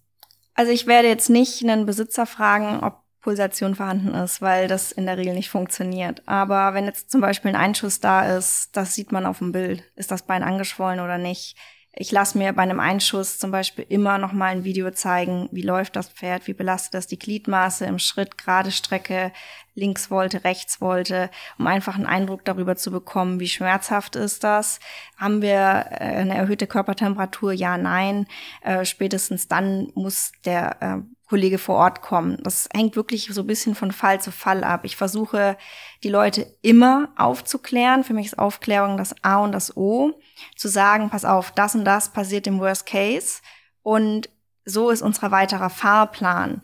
Also 0.53 0.71
ich 0.71 0.87
werde 0.87 1.07
jetzt 1.07 1.29
nicht 1.29 1.63
einen 1.63 1.85
Besitzer 1.85 2.25
fragen, 2.25 2.79
ob 2.83 3.08
Pulsation 3.21 3.75
vorhanden 3.75 4.13
ist, 4.13 4.41
weil 4.41 4.67
das 4.67 4.91
in 4.91 5.05
der 5.05 5.17
Regel 5.17 5.33
nicht 5.33 5.49
funktioniert. 5.49 6.21
Aber 6.25 6.73
wenn 6.73 6.85
jetzt 6.85 7.11
zum 7.11 7.21
Beispiel 7.21 7.49
ein 7.49 7.61
Einschuss 7.61 7.99
da 7.99 8.37
ist, 8.37 8.75
das 8.75 8.95
sieht 8.95 9.11
man 9.11 9.25
auf 9.25 9.39
dem 9.39 9.51
Bild. 9.51 9.83
Ist 9.95 10.11
das 10.11 10.23
Bein 10.23 10.43
angeschwollen 10.43 10.99
oder 10.99 11.17
nicht? 11.17 11.55
Ich 11.91 12.11
lasse 12.11 12.37
mir 12.37 12.53
bei 12.53 12.61
einem 12.61 12.79
Einschuss 12.79 13.39
zum 13.39 13.51
Beispiel 13.51 13.85
immer 13.89 14.19
noch 14.19 14.31
mal 14.31 14.51
ein 14.51 14.63
Video 14.63 14.91
zeigen, 14.91 15.49
wie 15.51 15.63
läuft 15.63 15.95
das 15.95 16.07
Pferd, 16.09 16.47
wie 16.47 16.53
belastet 16.53 16.93
das 16.93 17.07
die 17.07 17.17
Gliedmaße 17.17 17.85
im 17.85 17.97
Schritt, 17.97 18.37
gerade 18.37 18.71
Strecke, 18.71 19.33
links 19.73 20.11
wollte, 20.11 20.43
rechts 20.43 20.81
wollte, 20.81 21.31
um 21.57 21.65
einfach 21.65 21.95
einen 21.95 22.05
Eindruck 22.05 22.45
darüber 22.45 22.75
zu 22.75 22.91
bekommen, 22.91 23.39
wie 23.39 23.47
schmerzhaft 23.47 24.15
ist 24.15 24.43
das. 24.43 24.79
Haben 25.17 25.41
wir 25.41 25.87
äh, 25.89 26.19
eine 26.19 26.35
erhöhte 26.37 26.67
Körpertemperatur? 26.67 27.53
Ja, 27.53 27.77
nein. 27.77 28.27
Äh, 28.61 28.85
spätestens 28.85 29.47
dann 29.47 29.91
muss 29.95 30.31
der 30.45 30.77
äh, 30.81 30.97
Kollege 31.29 31.59
vor 31.59 31.75
Ort 31.75 32.01
kommen. 32.01 32.37
Das 32.43 32.67
hängt 32.73 32.95
wirklich 32.95 33.29
so 33.31 33.41
ein 33.41 33.47
bisschen 33.47 33.75
von 33.75 33.91
Fall 33.91 34.19
zu 34.19 34.31
Fall 34.31 34.63
ab. 34.63 34.81
Ich 34.83 34.95
versuche, 34.95 35.57
die 36.03 36.09
Leute 36.09 36.47
immer 36.63 37.09
aufzuklären. 37.15 38.03
Für 38.03 38.13
mich 38.13 38.27
ist 38.27 38.39
Aufklärung 38.39 38.97
das 38.97 39.15
A 39.21 39.37
und 39.37 39.51
das 39.51 39.77
O. 39.77 40.19
Zu 40.57 40.67
sagen, 40.67 41.09
pass 41.11 41.25
auf, 41.25 41.51
das 41.51 41.75
und 41.75 41.85
das 41.85 42.09
passiert 42.09 42.47
im 42.47 42.59
Worst 42.59 42.87
Case. 42.87 43.41
Und 43.83 44.29
so 44.65 44.89
ist 44.89 45.03
unser 45.03 45.29
weiterer 45.29 45.69
Fahrplan. 45.69 46.61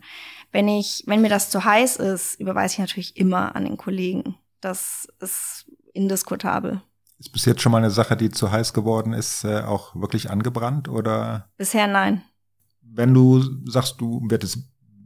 Wenn 0.50 0.68
ich, 0.68 1.04
wenn 1.06 1.20
mir 1.20 1.28
das 1.28 1.50
zu 1.50 1.64
heiß 1.64 1.96
ist, 1.96 2.40
überweise 2.40 2.74
ich 2.74 2.78
natürlich 2.80 3.16
immer 3.16 3.54
an 3.54 3.64
den 3.64 3.76
Kollegen. 3.76 4.36
Das 4.60 5.06
ist 5.20 5.70
indiskutabel. 5.92 6.82
Ist 7.18 7.32
bis 7.32 7.44
jetzt 7.44 7.62
schon 7.62 7.72
mal 7.72 7.78
eine 7.78 7.90
Sache, 7.90 8.16
die 8.16 8.30
zu 8.30 8.50
heiß 8.50 8.72
geworden 8.72 9.12
ist, 9.12 9.44
äh, 9.44 9.60
auch 9.60 9.94
wirklich 9.94 10.28
angebrannt 10.28 10.88
oder? 10.88 11.48
Bisher 11.56 11.86
nein. 11.86 12.22
Wenn 12.92 13.12
du 13.12 13.42
sagst, 13.64 14.00
du 14.00 14.22
wertest 14.28 14.58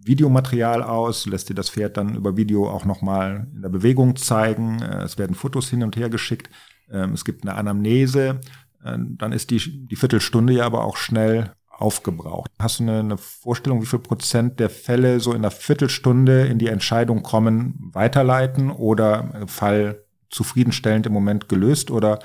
Videomaterial 0.05 0.83
aus, 0.83 1.27
lässt 1.27 1.49
dir 1.49 1.55
das 1.55 1.71
Pferd 1.71 1.97
dann 1.97 2.17
über 2.17 2.37
Video 2.37 2.69
auch 2.69 2.85
nochmal 2.85 3.47
in 3.55 3.63
der 3.63 3.69
Bewegung 3.69 4.17
zeigen. 4.17 4.81
Äh, 4.81 5.03
es 5.03 5.19
werden 5.19 5.37
Fotos 5.37 5.69
hin 5.69 5.83
und 5.83 5.97
her 5.97 6.09
geschickt. 6.09 6.51
Ähm, 6.91 7.13
es 7.13 7.25
gibt 7.25 7.43
eine 7.43 7.55
Anamnese. 7.57 8.41
Äh, 8.83 8.99
dann 8.99 9.33
ist 9.33 9.51
die, 9.51 9.87
die 9.87 9.97
Viertelstunde 9.97 10.55
ja 10.55 10.65
aber 10.65 10.85
auch 10.85 10.97
schnell 10.97 11.53
aufgebraucht. 11.69 12.51
Hast 12.59 12.79
du 12.79 12.85
eine, 12.85 13.01
eine, 13.01 13.17
Vorstellung, 13.17 13.83
wie 13.83 13.87
viel 13.87 13.99
Prozent 13.99 14.61
der 14.61 14.71
Fälle 14.71 15.21
so 15.21 15.31
in 15.31 15.39
einer 15.39 15.51
Viertelstunde 15.51 16.47
in 16.47 16.59
die 16.59 16.69
Entscheidung 16.69 17.23
kommen, 17.23 17.91
weiterleiten 17.93 18.71
oder 18.71 19.47
Fall 19.47 20.05
zufriedenstellend 20.29 21.07
im 21.07 21.13
Moment 21.13 21.49
gelöst 21.49 21.91
oder 21.91 22.19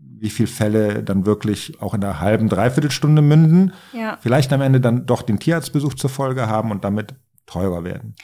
wie 0.00 0.30
viele 0.30 0.48
Fälle 0.48 1.02
dann 1.02 1.26
wirklich 1.26 1.80
auch 1.80 1.94
in 1.94 2.04
einer 2.04 2.20
halben, 2.20 2.48
dreiviertel 2.48 3.22
münden, 3.22 3.72
ja. 3.92 4.18
vielleicht 4.20 4.52
am 4.52 4.60
Ende 4.60 4.80
dann 4.80 5.06
doch 5.06 5.22
den 5.22 5.38
Tierarztbesuch 5.38 5.94
zur 5.94 6.10
Folge 6.10 6.46
haben 6.46 6.70
und 6.70 6.84
damit 6.84 7.14
teurer 7.46 7.84
werden. 7.84 8.14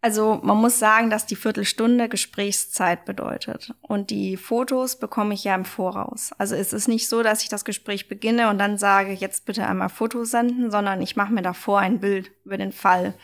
Also 0.00 0.38
man 0.42 0.58
muss 0.58 0.78
sagen, 0.78 1.10
dass 1.10 1.26
die 1.26 1.34
Viertelstunde 1.34 2.08
Gesprächszeit 2.08 3.04
bedeutet. 3.04 3.74
Und 3.80 4.10
die 4.10 4.36
Fotos 4.36 4.98
bekomme 4.98 5.34
ich 5.34 5.42
ja 5.42 5.54
im 5.56 5.64
Voraus. 5.64 6.30
Also 6.38 6.54
es 6.54 6.72
ist 6.72 6.86
nicht 6.86 7.08
so, 7.08 7.22
dass 7.24 7.42
ich 7.42 7.48
das 7.48 7.64
Gespräch 7.64 8.08
beginne 8.08 8.48
und 8.48 8.58
dann 8.58 8.78
sage, 8.78 9.12
jetzt 9.12 9.44
bitte 9.44 9.66
einmal 9.66 9.88
Fotos 9.88 10.30
senden, 10.30 10.70
sondern 10.70 11.02
ich 11.02 11.16
mache 11.16 11.32
mir 11.32 11.42
davor 11.42 11.80
ein 11.80 11.98
Bild 11.98 12.30
über 12.44 12.58
den 12.58 12.70
Fall. 12.72 13.14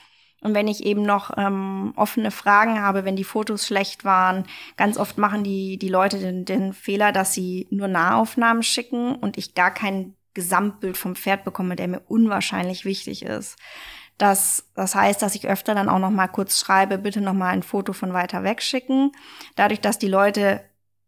Und 0.45 0.55
wenn 0.55 0.69
ich 0.69 0.85
eben 0.85 1.03
noch 1.03 1.31
ähm, 1.39 1.95
offene 1.97 2.31
Fragen 2.31 2.79
habe, 2.79 3.07
wenn 3.07 3.17
die 3.17 3.25
Fotos 3.25 3.67
schlecht 3.67 4.05
waren, 4.05 4.45
ganz 4.77 4.99
oft 4.99 5.17
machen 5.17 5.43
die, 5.43 5.79
die 5.79 5.89
Leute 5.89 6.19
den, 6.19 6.45
den 6.45 6.75
Fehler, 6.75 7.13
dass 7.13 7.33
sie 7.33 7.67
nur 7.71 7.89
Nahaufnahmen 7.89 8.63
schicken 8.63 9.15
und 9.17 9.39
ich 9.39 9.55
gar 9.55 9.73
kein 9.73 10.15
Gesamtbild 10.35 10.99
vom 10.99 11.17
Pferd 11.17 11.45
bekomme, 11.45 11.77
der 11.77 11.89
mir 11.89 12.03
unwahrscheinlich 12.09 12.85
wichtig 12.85 13.25
ist. 13.25 13.57
Das, 14.19 14.71
das 14.75 14.95
heißt, 14.95 15.23
dass 15.23 15.35
ich 15.35 15.49
öfter 15.49 15.75
dann 15.75 15.89
auch 15.89 15.99
noch 15.99 16.11
mal 16.11 16.29
kurz 16.29 16.61
schreibe, 16.61 16.99
bitte 16.99 17.23
noch 17.23 17.33
mal 17.33 17.49
ein 17.49 17.63
Foto 17.63 17.95
von 17.95 18.13
weiter 18.13 18.43
weg 18.43 18.61
schicken. 18.61 19.13
Dadurch, 19.57 19.81
dass 19.81 19.99
die 19.99 20.09
Leute 20.09 20.61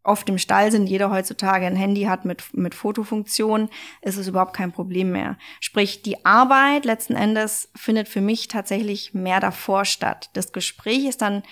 oft 0.07 0.29
im 0.29 0.39
Stall 0.39 0.71
sind, 0.71 0.87
jeder 0.87 1.11
heutzutage 1.11 1.67
ein 1.67 1.77
Handy 1.77 2.03
hat 2.03 2.25
mit, 2.25 2.43
mit 2.53 2.75
Fotofunktion, 2.75 3.69
ist 4.03 4.17
es 4.17 4.29
überhaupt 4.29 4.55
kein 4.55 4.73
Problem 4.73 5.13
mehr. 5.13 5.37
Sprich, 5.61 6.03
die 6.03 6.25
Arbeit 6.25 6.85
letzten 6.85 7.15
Endes 7.15 7.71
findet 7.75 8.09
für 8.09 8.21
mich 8.21 8.49
tatsächlich 8.49 9.15
mehr 9.15 9.41
davor 9.41 9.85
statt. 9.85 10.31
Das 10.35 10.53
Gespräch 10.53 11.05
ist 11.07 11.23
dann, 11.23 11.43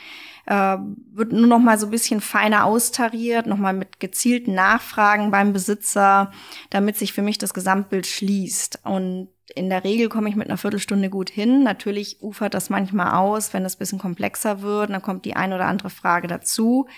äh, 0.47 0.77
wird 1.13 1.33
nur 1.33 1.47
noch 1.47 1.59
mal 1.59 1.79
so 1.79 1.87
ein 1.87 1.91
bisschen 1.91 2.21
feiner 2.21 2.65
austariert, 2.65 3.47
noch 3.47 3.59
mal 3.59 3.73
mit 3.73 4.01
gezielten 4.01 4.55
Nachfragen 4.55 5.31
beim 5.31 5.53
Besitzer, 5.53 6.31
damit 6.71 6.97
sich 6.97 7.13
für 7.13 7.23
mich 7.23 7.39
das 7.39 7.55
Gesamtbild 7.55 8.07
schließt. 8.07 8.81
Und 8.85 9.29
in 9.55 9.69
der 9.69 9.85
Regel 9.85 10.09
komme 10.09 10.29
ich 10.29 10.37
mit 10.37 10.49
einer 10.49 10.57
Viertelstunde 10.57 11.11
gut 11.11 11.31
hin. 11.31 11.63
Natürlich 11.63 12.23
ufert 12.23 12.55
das 12.55 12.71
manchmal 12.71 13.15
aus, 13.15 13.53
wenn 13.53 13.65
es 13.65 13.77
ein 13.77 13.79
bisschen 13.79 13.99
komplexer 13.99 14.63
wird, 14.63 14.91
dann 14.91 15.03
kommt 15.03 15.25
die 15.25 15.37
ein 15.37 15.53
oder 15.53 15.67
andere 15.67 15.91
Frage 15.91 16.29
dazu. 16.29 16.89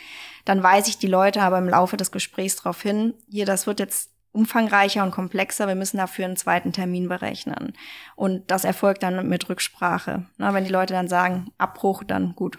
Dann 0.45 0.63
weise 0.63 0.91
ich 0.91 0.99
die 0.99 1.09
Leute 1.09 1.43
aber 1.43 1.59
im 1.59 1.69
Laufe 1.69 1.97
des 1.97 2.13
Gesprächs 2.13 2.57
darauf 2.57 2.81
hin, 2.81 3.15
hier, 3.29 3.47
das 3.47 3.67
wird 3.67 3.81
jetzt 3.81 4.11
umfangreicher 4.31 5.03
und 5.03 5.11
komplexer. 5.11 5.67
Wir 5.67 5.75
müssen 5.75 5.97
dafür 5.97 6.27
einen 6.27 6.37
zweiten 6.37 6.73
Termin 6.73 7.09
berechnen. 7.09 7.73
Und 8.15 8.51
das 8.51 8.65
erfolgt 8.65 9.03
dann 9.03 9.29
mit 9.29 9.49
Rücksprache. 9.49 10.27
Na, 10.37 10.53
wenn 10.55 10.65
die 10.65 10.71
Leute 10.71 10.93
dann 10.93 11.09
sagen, 11.09 11.49
Abbruch, 11.59 12.05
dann 12.05 12.35
gut. 12.37 12.59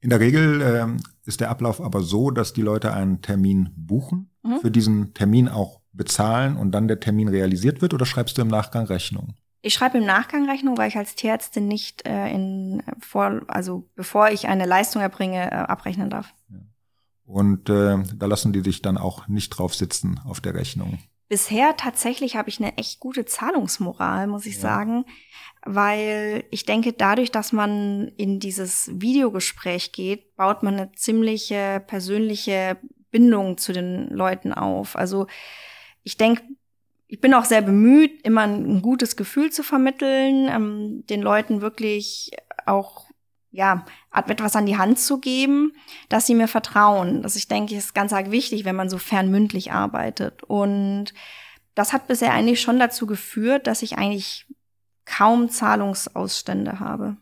In 0.00 0.10
der 0.10 0.20
Regel 0.20 0.60
äh, 0.60 0.86
ist 1.24 1.40
der 1.40 1.50
Ablauf 1.50 1.80
aber 1.80 2.00
so, 2.00 2.30
dass 2.30 2.52
die 2.52 2.62
Leute 2.62 2.92
einen 2.92 3.22
Termin 3.22 3.70
buchen, 3.76 4.28
mhm. 4.42 4.58
für 4.60 4.70
diesen 4.70 5.14
Termin 5.14 5.48
auch 5.48 5.80
bezahlen 5.94 6.56
und 6.56 6.72
dann 6.72 6.88
der 6.88 7.00
Termin 7.00 7.28
realisiert 7.28 7.80
wird 7.80 7.94
oder 7.94 8.04
schreibst 8.04 8.36
du 8.36 8.42
im 8.42 8.48
Nachgang 8.48 8.86
Rechnung? 8.86 9.34
Ich 9.62 9.72
schreibe 9.72 9.96
im 9.96 10.04
Nachgang 10.04 10.48
Rechnung, 10.48 10.76
weil 10.76 10.88
ich 10.88 10.96
als 10.98 11.14
Tierärztin 11.14 11.66
nicht 11.66 12.06
äh, 12.06 12.28
in 12.28 12.82
vor, 13.00 13.40
also 13.48 13.88
bevor 13.94 14.28
ich 14.28 14.46
eine 14.46 14.66
Leistung 14.66 15.00
erbringe, 15.00 15.50
äh, 15.50 15.54
abrechnen 15.54 16.10
darf. 16.10 16.34
Und 17.24 17.70
äh, 17.70 17.96
da 18.14 18.26
lassen 18.26 18.52
die 18.52 18.60
dich 18.60 18.82
dann 18.82 18.98
auch 18.98 19.26
nicht 19.26 19.50
drauf 19.50 19.74
sitzen 19.74 20.20
auf 20.26 20.42
der 20.42 20.54
Rechnung. 20.54 20.98
Bisher 21.28 21.76
tatsächlich 21.76 22.36
habe 22.36 22.50
ich 22.50 22.60
eine 22.60 22.76
echt 22.76 23.00
gute 23.00 23.24
Zahlungsmoral, 23.24 24.26
muss 24.26 24.44
ich 24.44 24.56
ja. 24.56 24.60
sagen, 24.60 25.06
weil 25.64 26.44
ich 26.50 26.66
denke, 26.66 26.92
dadurch, 26.92 27.30
dass 27.30 27.52
man 27.52 28.08
in 28.18 28.40
dieses 28.40 28.90
Videogespräch 28.92 29.92
geht, 29.92 30.36
baut 30.36 30.62
man 30.62 30.74
eine 30.74 30.92
ziemliche 30.92 31.82
persönliche 31.86 32.76
Bindung 33.10 33.56
zu 33.56 33.72
den 33.72 34.10
Leuten 34.10 34.52
auf. 34.52 34.96
Also 34.96 35.26
ich 36.04 36.16
denke, 36.16 36.42
ich 37.06 37.20
bin 37.20 37.34
auch 37.34 37.44
sehr 37.44 37.62
bemüht, 37.62 38.22
immer 38.22 38.42
ein, 38.42 38.82
gutes 38.82 39.16
Gefühl 39.16 39.50
zu 39.50 39.62
vermitteln, 39.62 40.48
ähm, 40.48 41.04
den 41.06 41.22
Leuten 41.22 41.60
wirklich 41.60 42.30
auch 42.66 43.06
ja, 43.50 43.84
etwas 44.12 44.56
an 44.56 44.66
die 44.66 44.78
Hand 44.78 44.98
zu 44.98 45.20
geben, 45.20 45.72
dass 46.08 46.26
sie 46.26 46.34
mir 46.34 46.48
vertrauen. 46.48 47.22
Das 47.22 47.36
ich 47.36 47.46
denke, 47.46 47.76
ist 47.76 47.94
ganz 47.94 48.12
arg 48.12 48.32
wichtig, 48.32 48.64
wenn 48.64 48.74
man 48.74 48.88
so 48.88 48.98
fernmündlich 48.98 49.70
arbeitet. 49.70 50.42
Und 50.42 51.14
das 51.76 51.92
hat 51.92 52.08
bisher 52.08 52.32
eigentlich 52.32 52.60
schon 52.60 52.80
dazu 52.80 53.06
geführt, 53.06 53.68
dass 53.68 53.82
ich 53.82 53.96
eigentlich 53.96 54.46
kaum 55.04 55.50
Zahlungsausstände 55.50 56.80
habe 56.80 57.16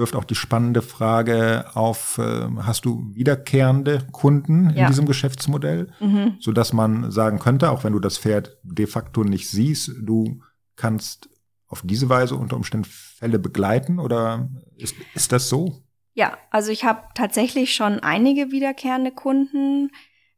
wirft 0.00 0.16
auch 0.16 0.24
die 0.24 0.34
spannende 0.34 0.82
Frage 0.82 1.66
auf, 1.74 2.18
äh, 2.18 2.48
hast 2.62 2.84
du 2.84 3.08
wiederkehrende 3.14 4.00
Kunden 4.10 4.70
in 4.70 4.76
ja. 4.76 4.88
diesem 4.88 5.06
Geschäftsmodell, 5.06 5.92
mhm. 6.00 6.36
so 6.40 6.50
dass 6.50 6.72
man 6.72 7.12
sagen 7.12 7.38
könnte, 7.38 7.70
auch 7.70 7.84
wenn 7.84 7.92
du 7.92 8.00
das 8.00 8.18
Pferd 8.18 8.58
de 8.64 8.88
facto 8.88 9.22
nicht 9.22 9.48
siehst, 9.48 9.92
du 10.00 10.40
kannst 10.74 11.28
auf 11.68 11.82
diese 11.84 12.08
Weise 12.08 12.34
unter 12.34 12.56
Umständen 12.56 12.88
Fälle 12.90 13.38
begleiten 13.38 14.00
oder 14.00 14.48
ist, 14.76 14.96
ist 15.14 15.30
das 15.30 15.48
so? 15.48 15.84
Ja, 16.14 16.36
also 16.50 16.72
ich 16.72 16.84
habe 16.84 17.02
tatsächlich 17.14 17.74
schon 17.74 18.00
einige 18.00 18.50
wiederkehrende 18.50 19.12
Kunden. 19.12 19.90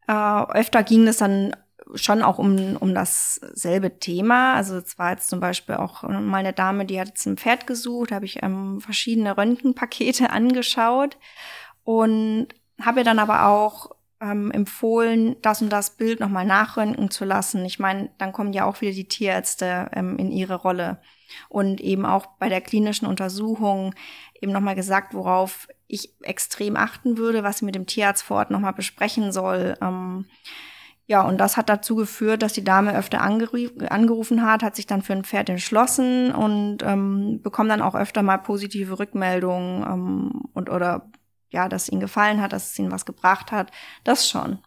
Äh, 0.07 0.13
öfter 0.13 0.83
ging 0.83 1.09
es 1.09 1.17
dann 1.17 1.57
schon 1.95 2.23
auch 2.23 2.39
um, 2.39 2.77
um 2.77 2.95
dasselbe 2.95 3.99
Thema. 3.99 4.55
Also 4.55 4.77
es 4.77 4.99
war 4.99 5.11
jetzt 5.11 5.29
zum 5.29 5.41
Beispiel 5.41 5.77
auch 5.77 6.03
mal 6.03 6.39
eine 6.39 6.53
Dame, 6.53 6.87
die 6.87 7.01
hat 7.01 7.09
jetzt 7.09 7.27
ein 7.27 7.37
Pferd 7.37 7.67
gesucht, 7.67 8.13
habe 8.13 8.25
ich 8.25 8.43
ähm, 8.43 8.81
verschiedene 8.81 9.37
Röntgenpakete 9.37 10.31
angeschaut 10.31 11.17
und 11.85 12.49
habe 12.81 13.01
ihr 13.01 13.05
dann 13.05 13.19
aber 13.19 13.47
auch 13.47 13.91
ähm, 14.21 14.51
empfohlen, 14.53 15.37
das 15.43 15.61
und 15.63 15.71
das 15.71 15.97
Bild 15.97 16.21
nochmal 16.21 16.47
nachröntgen 16.47 17.11
zu 17.11 17.25
lassen. 17.25 17.65
Ich 17.65 17.79
meine, 17.79 18.11
dann 18.19 18.33
kommen 18.33 18.53
ja 18.53 18.65
auch 18.65 18.81
wieder 18.81 18.93
die 18.93 19.09
Tierärzte 19.09 19.91
ähm, 19.93 20.17
in 20.17 20.31
ihre 20.31 20.55
Rolle. 20.55 21.01
Und 21.49 21.81
eben 21.81 22.05
auch 22.05 22.27
bei 22.39 22.49
der 22.49 22.61
klinischen 22.61 23.07
Untersuchung 23.07 23.95
eben 24.41 24.53
nochmal 24.53 24.75
gesagt, 24.75 25.15
worauf 25.15 25.67
ich 25.87 26.15
extrem 26.23 26.77
achten 26.77 27.17
würde, 27.17 27.43
was 27.43 27.59
sie 27.59 27.65
mit 27.65 27.75
dem 27.75 27.87
Tierarzt 27.87 28.23
vor 28.23 28.39
Ort 28.39 28.51
nochmal 28.51 28.75
besprechen 28.75 29.33
soll. 29.33 29.77
Ähm, 29.81 30.27
ja, 31.13 31.21
und 31.21 31.37
das 31.37 31.59
hat 31.59 31.69
dazu 31.69 31.95
geführt, 31.95 32.41
dass 32.41 32.55
die 32.55 32.65
Dame 32.65 32.97
öfter 32.97 33.21
angerufen 33.21 34.47
hat, 34.47 34.63
hat 34.63 34.77
sich 34.77 34.87
dann 34.87 35.03
für 35.03 35.13
ein 35.13 35.25
Pferd 35.25 35.51
entschlossen 35.51 36.33
und 36.33 36.79
ähm, 36.83 37.41
bekommt 37.43 37.71
dann 37.71 37.83
auch 37.83 37.95
öfter 37.95 38.23
mal 38.23 38.39
positive 38.39 38.99
Rückmeldungen 38.99 39.83
ähm, 39.83 40.43
und 40.55 40.71
oder 40.71 41.11
ja, 41.51 41.69
dass 41.69 41.83
es 41.83 41.89
ihnen 41.91 42.01
gefallen 42.01 42.41
hat, 42.41 42.55
dass 42.55 42.71
es 42.71 42.79
ihnen 42.79 42.91
was 42.91 43.05
gebracht 43.05 43.53
hat. 43.53 43.71
Das 44.05 44.27
schon. 44.27 44.61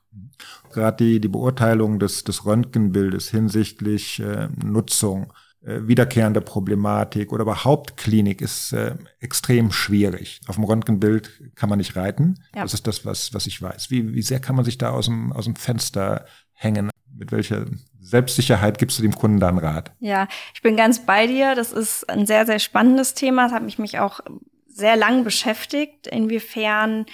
Gerade 0.71 0.97
die, 1.03 1.19
die 1.19 1.29
Beurteilung 1.29 1.97
des, 1.97 2.23
des 2.23 2.45
Röntgenbildes 2.45 3.29
hinsichtlich 3.29 4.19
äh, 4.19 4.47
Nutzung 4.63 5.33
wiederkehrende 5.65 6.41
Problematik 6.41 7.31
oder 7.33 7.41
überhaupt 7.41 7.97
Klinik 7.97 8.41
ist 8.41 8.71
äh, 8.71 8.95
extrem 9.19 9.71
schwierig. 9.71 10.41
Auf 10.47 10.55
dem 10.55 10.63
Röntgenbild 10.63 11.55
kann 11.55 11.69
man 11.69 11.79
nicht 11.79 11.95
reiten. 11.95 12.35
Ja. 12.55 12.61
Das 12.61 12.73
ist 12.73 12.85
das, 12.85 13.05
was, 13.05 13.33
was 13.33 13.47
ich 13.47 13.61
weiß. 13.61 13.89
Wie, 13.89 14.13
wie 14.13 14.21
sehr 14.21 14.39
kann 14.39 14.55
man 14.55 14.63
sich 14.63 14.77
da 14.77 14.91
aus 14.91 15.05
dem, 15.05 15.33
aus 15.33 15.45
dem 15.45 15.55
Fenster 15.55 16.25
hängen? 16.53 16.91
Mit 17.17 17.31
welcher 17.31 17.65
Selbstsicherheit 17.99 18.77
gibst 18.77 18.99
du 18.99 19.01
dem 19.01 19.15
Kunden 19.15 19.39
dann 19.39 19.57
Rat? 19.57 19.91
Ja, 19.99 20.27
ich 20.53 20.61
bin 20.61 20.75
ganz 20.75 21.05
bei 21.05 21.25
dir. 21.25 21.55
Das 21.55 21.71
ist 21.71 22.07
ein 22.09 22.27
sehr, 22.27 22.45
sehr 22.45 22.59
spannendes 22.59 23.15
Thema. 23.15 23.45
Das 23.45 23.53
hat 23.53 23.63
mich, 23.63 23.79
mich 23.79 23.97
auch 23.99 24.19
sehr 24.67 24.95
lang 24.95 25.23
beschäftigt, 25.23 26.05
inwiefern 26.07 27.05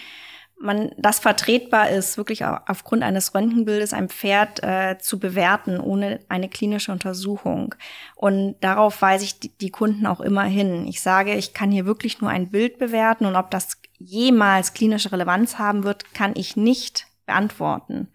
man 0.62 0.91
das 0.97 1.19
vertretbar 1.19 1.89
ist, 1.89 2.17
wirklich 2.17 2.45
aufgrund 2.45 3.04
eines 3.04 3.34
Röntgenbildes 3.34 3.93
ein 3.93 4.10
Pferd 4.10 4.63
äh, 4.63 4.97
zu 5.00 5.19
bewerten, 5.19 5.80
ohne 5.80 6.19
eine 6.30 6.50
klinische 6.50 6.91
Untersuchung. 6.91 7.76
Und 8.15 8.56
darauf 8.62 9.02
weise 9.02 9.26
ich 9.26 9.39
die, 9.39 9.50
die 9.50 9.71
Kunden 9.71 10.06
auch 10.06 10.21
immer 10.21 10.43
hin. 10.43 10.88
Ich 10.88 11.02
sage, 11.02 11.36
ich 11.36 11.54
kann 11.54 11.71
hier 11.71 11.86
wirklich 11.86 12.21
nur 12.21 12.30
ein 12.30 12.50
Bild 12.50 12.80
bewerten 12.80 13.26
und 13.26 13.36
ob 13.36 13.52
das 13.52 13.82
jemals 13.97 14.74
klinische 14.74 15.12
Relevanz 15.12 15.58
haben 15.58 15.84
wird, 15.84 16.13
kann 16.13 16.34
ich 16.36 16.56
nicht 16.56 17.08
beantworten. 17.26 18.08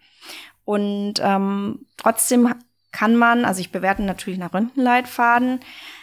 Und 0.65 1.15
ähm, 1.21 1.85
trotzdem 1.95 2.53
kann 2.91 3.15
man, 3.15 3.45
also 3.45 3.61
ich 3.61 3.71
bewerte 3.71 4.03
natürlich 4.03 4.39
nach 4.39 4.53
Röntgenleitfaden, 4.53 5.59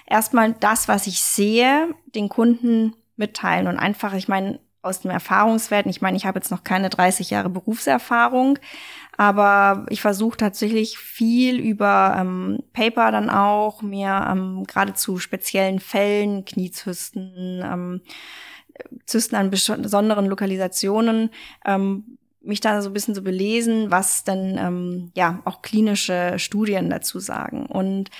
erstmal 0.06 0.52
das, 0.54 0.88
was 0.88 1.06
ich 1.06 1.20
sehe, 1.20 1.88
den 2.14 2.28
Kunden 2.28 2.94
mitteilen 3.16 3.66
und 3.66 3.78
einfach, 3.78 4.14
ich 4.14 4.28
meine, 4.28 4.58
aus 4.84 5.00
dem 5.00 5.10
Erfahrungswerten. 5.10 5.90
Ich 5.90 6.00
meine, 6.00 6.16
ich 6.16 6.26
habe 6.26 6.38
jetzt 6.38 6.50
noch 6.50 6.64
keine 6.64 6.90
30 6.90 7.30
Jahre 7.30 7.50
Berufserfahrung, 7.50 8.58
aber 9.16 9.86
ich 9.88 10.00
versuche 10.00 10.36
tatsächlich 10.36 10.98
viel 10.98 11.58
über 11.58 12.16
ähm, 12.18 12.60
Paper 12.72 13.10
dann 13.12 13.30
auch, 13.30 13.82
mir 13.82 14.26
ähm, 14.30 14.64
gerade 14.66 14.94
zu 14.94 15.18
speziellen 15.18 15.80
Fällen, 15.80 16.44
Kniezysten, 16.44 17.62
ähm, 17.64 18.00
Zysten 19.06 19.36
an 19.36 19.50
besonderen 19.50 20.26
Lokalisationen, 20.26 21.30
ähm, 21.64 22.18
mich 22.42 22.60
da 22.60 22.82
so 22.82 22.90
ein 22.90 22.92
bisschen 22.92 23.14
zu 23.14 23.22
belesen, 23.22 23.90
was 23.90 24.24
denn 24.24 24.58
ähm, 24.58 25.12
ja 25.14 25.40
auch 25.44 25.62
klinische 25.62 26.38
Studien 26.38 26.90
dazu 26.90 27.18
sagen. 27.18 27.66
Und 27.66 28.10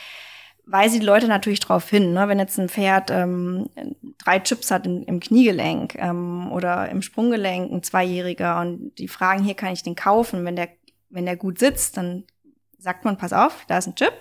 weise 0.66 0.98
die 0.98 1.04
Leute 1.04 1.28
natürlich 1.28 1.60
drauf 1.60 1.88
hin. 1.88 2.12
Ne? 2.12 2.28
Wenn 2.28 2.38
jetzt 2.38 2.58
ein 2.58 2.68
Pferd 2.68 3.10
ähm, 3.10 3.68
drei 4.18 4.38
Chips 4.40 4.70
hat 4.70 4.86
in, 4.86 5.02
im 5.04 5.20
Kniegelenk 5.20 5.94
ähm, 5.96 6.50
oder 6.52 6.88
im 6.88 7.02
Sprunggelenk, 7.02 7.70
ein 7.70 7.82
Zweijähriger, 7.82 8.60
und 8.60 8.94
die 8.96 9.08
fragen, 9.08 9.44
hier 9.44 9.54
kann 9.54 9.72
ich 9.72 9.82
den 9.82 9.94
kaufen. 9.94 10.44
Wenn 10.44 10.56
der, 10.56 10.68
wenn 11.10 11.26
der 11.26 11.36
gut 11.36 11.58
sitzt, 11.58 11.96
dann 11.96 12.24
sagt 12.78 13.04
man, 13.04 13.18
pass 13.18 13.32
auf, 13.32 13.64
da 13.68 13.78
ist 13.78 13.86
ein 13.86 13.94
Chip, 13.94 14.12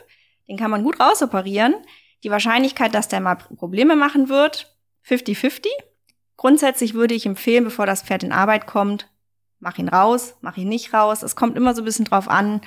den 0.47 0.57
kann 0.57 0.71
man 0.71 0.83
gut 0.83 0.99
rausoperieren. 0.99 1.75
Die 2.23 2.31
Wahrscheinlichkeit, 2.31 2.93
dass 2.93 3.09
der 3.09 3.19
mal 3.19 3.35
Probleme 3.35 3.95
machen 3.95 4.29
wird, 4.29 4.75
50-50. 5.07 5.67
Grundsätzlich 6.37 6.93
würde 6.93 7.13
ich 7.13 7.25
empfehlen, 7.25 7.63
bevor 7.63 7.85
das 7.85 8.01
Pferd 8.01 8.23
in 8.23 8.31
Arbeit 8.31 8.65
kommt, 8.65 9.09
mach 9.59 9.77
ihn 9.77 9.89
raus, 9.89 10.35
mach 10.41 10.57
ihn 10.57 10.69
nicht 10.69 10.93
raus. 10.93 11.23
Es 11.23 11.35
kommt 11.35 11.57
immer 11.57 11.73
so 11.73 11.81
ein 11.81 11.85
bisschen 11.85 12.05
drauf 12.05 12.27
an, 12.27 12.61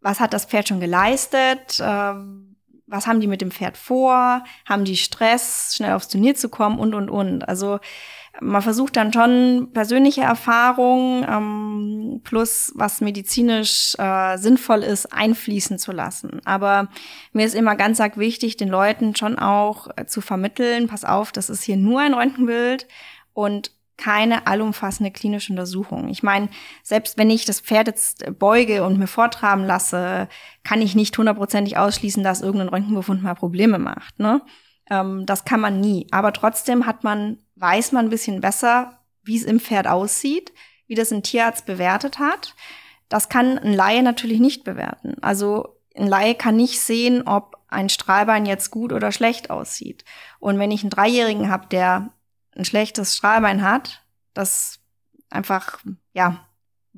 was 0.00 0.20
hat 0.20 0.32
das 0.32 0.44
Pferd 0.44 0.68
schon 0.68 0.80
geleistet, 0.80 1.80
ähm, 1.82 2.55
was 2.86 3.06
haben 3.06 3.20
die 3.20 3.26
mit 3.26 3.40
dem 3.40 3.50
Pferd 3.50 3.76
vor, 3.76 4.44
haben 4.64 4.84
die 4.84 4.96
Stress, 4.96 5.74
schnell 5.76 5.92
aufs 5.94 6.08
Turnier 6.08 6.34
zu 6.34 6.48
kommen 6.48 6.78
und, 6.78 6.94
und, 6.94 7.10
und. 7.10 7.48
Also 7.48 7.80
man 8.40 8.62
versucht 8.62 8.96
dann 8.96 9.12
schon 9.12 9.70
persönliche 9.72 10.22
Erfahrungen 10.22 11.26
ähm, 11.28 12.20
plus 12.22 12.72
was 12.74 13.00
medizinisch 13.00 13.94
äh, 13.98 14.36
sinnvoll 14.36 14.82
ist 14.82 15.12
einfließen 15.12 15.78
zu 15.78 15.92
lassen. 15.92 16.40
Aber 16.44 16.88
mir 17.32 17.46
ist 17.46 17.54
immer 17.54 17.76
ganz 17.76 18.00
arg 18.00 18.18
wichtig, 18.18 18.56
den 18.56 18.68
Leuten 18.68 19.16
schon 19.16 19.38
auch 19.38 19.88
äh, 19.96 20.06
zu 20.06 20.20
vermitteln, 20.20 20.86
pass 20.86 21.04
auf, 21.04 21.32
das 21.32 21.50
ist 21.50 21.62
hier 21.62 21.76
nur 21.76 22.00
ein 22.00 22.14
Röntgenbild 22.14 22.86
und 23.32 23.72
keine 23.96 24.46
allumfassende 24.46 25.10
klinische 25.10 25.52
Untersuchung. 25.52 26.08
Ich 26.08 26.22
meine, 26.22 26.48
selbst 26.82 27.16
wenn 27.16 27.30
ich 27.30 27.44
das 27.44 27.60
Pferd 27.60 27.86
jetzt 27.86 28.38
beuge 28.38 28.84
und 28.84 28.98
mir 28.98 29.06
vortraben 29.06 29.64
lasse, 29.64 30.28
kann 30.64 30.82
ich 30.82 30.94
nicht 30.94 31.16
hundertprozentig 31.16 31.78
ausschließen, 31.78 32.22
dass 32.22 32.42
irgendein 32.42 32.68
Röntgenbefund 32.68 33.22
mal 33.22 33.34
Probleme 33.34 33.78
macht. 33.78 34.18
Ne? 34.18 34.42
Ähm, 34.90 35.24
das 35.26 35.44
kann 35.44 35.60
man 35.60 35.80
nie. 35.80 36.06
Aber 36.10 36.32
trotzdem 36.32 36.86
hat 36.86 37.04
man 37.04 37.38
weiß 37.56 37.92
man 37.92 38.06
ein 38.06 38.10
bisschen 38.10 38.40
besser, 38.40 38.98
wie 39.24 39.36
es 39.36 39.44
im 39.44 39.60
Pferd 39.60 39.86
aussieht, 39.86 40.52
wie 40.86 40.94
das 40.94 41.12
ein 41.12 41.22
Tierarzt 41.22 41.66
bewertet 41.66 42.18
hat. 42.18 42.54
Das 43.08 43.28
kann 43.28 43.58
ein 43.58 43.72
Laie 43.72 44.02
natürlich 44.02 44.40
nicht 44.40 44.64
bewerten. 44.64 45.16
Also 45.22 45.80
ein 45.96 46.06
Laie 46.06 46.34
kann 46.34 46.56
nicht 46.56 46.80
sehen, 46.80 47.26
ob 47.26 47.56
ein 47.68 47.88
Strahlbein 47.88 48.46
jetzt 48.46 48.70
gut 48.70 48.92
oder 48.92 49.10
schlecht 49.10 49.50
aussieht. 49.50 50.04
Und 50.38 50.58
wenn 50.58 50.70
ich 50.70 50.82
einen 50.82 50.90
Dreijährigen 50.90 51.50
habe, 51.50 51.66
der 51.68 52.10
ein 52.56 52.64
schlechtes 52.64 53.16
Strahlbein 53.16 53.62
hat, 53.62 54.02
das 54.34 54.80
einfach, 55.30 55.78
ja, 56.12 56.46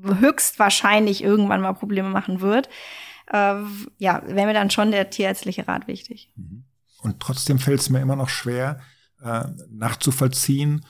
höchstwahrscheinlich 0.01 1.23
irgendwann 1.23 1.61
mal 1.61 1.73
Probleme 1.73 2.09
machen 2.09 2.41
wird, 2.41 2.69
äh, 3.27 3.57
ja, 3.99 4.23
wäre 4.27 4.47
mir 4.47 4.55
dann 4.55 4.71
schon 4.71 4.91
der 4.91 5.11
tierärztliche 5.11 5.69
Rat 5.69 5.87
wichtig. 5.89 6.33
Mhm. 6.37 6.65
Und 7.03 7.21
trotzdem 7.21 7.59
fällt 7.59 7.81
es 7.81 7.91
mir 7.91 8.01
immer 8.01 8.17
noch 8.17 8.29
schwer, 8.29 8.81
äh, 9.23 9.45
nachzuvollziehen, 9.71 10.85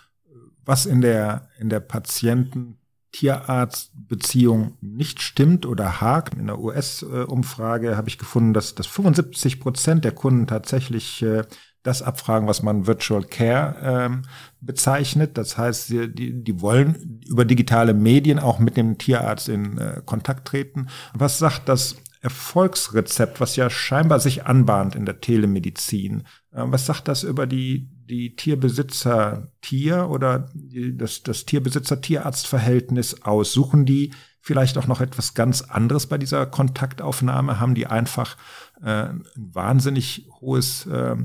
was 0.64 0.86
in 0.86 1.00
der, 1.00 1.48
in 1.58 1.70
der 1.70 1.80
Patienten-Tierarzt-Beziehung 1.80 4.76
nicht 4.80 5.22
stimmt 5.22 5.64
oder 5.64 6.02
hakt. 6.02 6.34
In 6.34 6.46
der 6.46 6.58
US-Umfrage 6.58 7.96
habe 7.96 8.08
ich 8.08 8.18
gefunden, 8.18 8.52
dass, 8.52 8.74
dass 8.74 8.86
75 8.86 9.60
Prozent 9.60 10.04
der 10.04 10.12
Kunden 10.12 10.46
tatsächlich 10.46 11.22
äh, 11.22 11.44
das 11.82 12.02
abfragen, 12.02 12.48
was 12.48 12.62
man 12.62 12.86
Virtual 12.86 13.22
Care 13.22 13.76
ähm, 13.82 14.22
bezeichnet. 14.60 15.38
Das 15.38 15.56
heißt, 15.56 15.90
die, 15.90 16.42
die 16.42 16.60
wollen 16.60 17.20
über 17.26 17.44
digitale 17.44 17.94
Medien 17.94 18.38
auch 18.38 18.58
mit 18.58 18.76
dem 18.76 18.98
Tierarzt 18.98 19.48
in 19.48 19.78
äh, 19.78 20.02
Kontakt 20.04 20.48
treten. 20.48 20.88
Was 21.14 21.38
sagt 21.38 21.68
das 21.68 21.96
Erfolgsrezept, 22.20 23.40
was 23.40 23.56
ja 23.56 23.70
scheinbar 23.70 24.18
sich 24.18 24.44
anbahnt 24.44 24.96
in 24.96 25.06
der 25.06 25.20
Telemedizin? 25.20 26.24
Äh, 26.52 26.64
was 26.66 26.86
sagt 26.86 27.08
das 27.08 27.22
über 27.22 27.46
die 27.46 27.88
die 28.08 28.34
Tierbesitzer-Tier 28.34 30.08
oder 30.08 30.48
die, 30.54 30.96
das, 30.96 31.22
das 31.22 31.44
Tierbesitzer-Tierarzt-Verhältnis 31.44 33.22
aus? 33.22 33.52
Suchen 33.52 33.84
die 33.84 34.12
vielleicht 34.40 34.78
auch 34.78 34.86
noch 34.86 35.00
etwas 35.00 35.34
ganz 35.34 35.62
anderes 35.62 36.06
bei 36.06 36.18
dieser 36.18 36.46
Kontaktaufnahme? 36.46 37.60
Haben 37.60 37.74
die 37.74 37.86
einfach 37.86 38.36
äh, 38.82 39.10
ein 39.10 39.24
wahnsinnig 39.36 40.26
hohes 40.40 40.86
äh, 40.86 41.16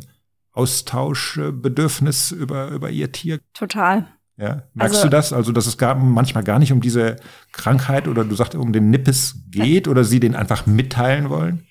Austauschbedürfnis 0.53 2.31
über, 2.31 2.69
über 2.69 2.89
ihr 2.89 3.11
Tier? 3.11 3.39
Total. 3.53 4.07
Ja, 4.37 4.63
merkst 4.73 4.95
also, 4.95 5.03
du 5.03 5.09
das? 5.09 5.33
Also, 5.33 5.51
dass 5.51 5.67
es 5.67 5.77
gar, 5.77 5.95
manchmal 5.95 6.43
gar 6.43 6.59
nicht 6.59 6.71
um 6.71 6.81
diese 6.81 7.17
Krankheit 7.51 8.07
oder 8.07 8.23
du 8.23 8.35
sagst, 8.35 8.55
um 8.55 8.73
den 8.73 8.89
Nippes 8.89 9.35
geht 9.49 9.87
oder 9.87 10.03
sie 10.03 10.19
den 10.19 10.35
einfach 10.35 10.65
mitteilen 10.65 11.29
wollen? 11.29 11.67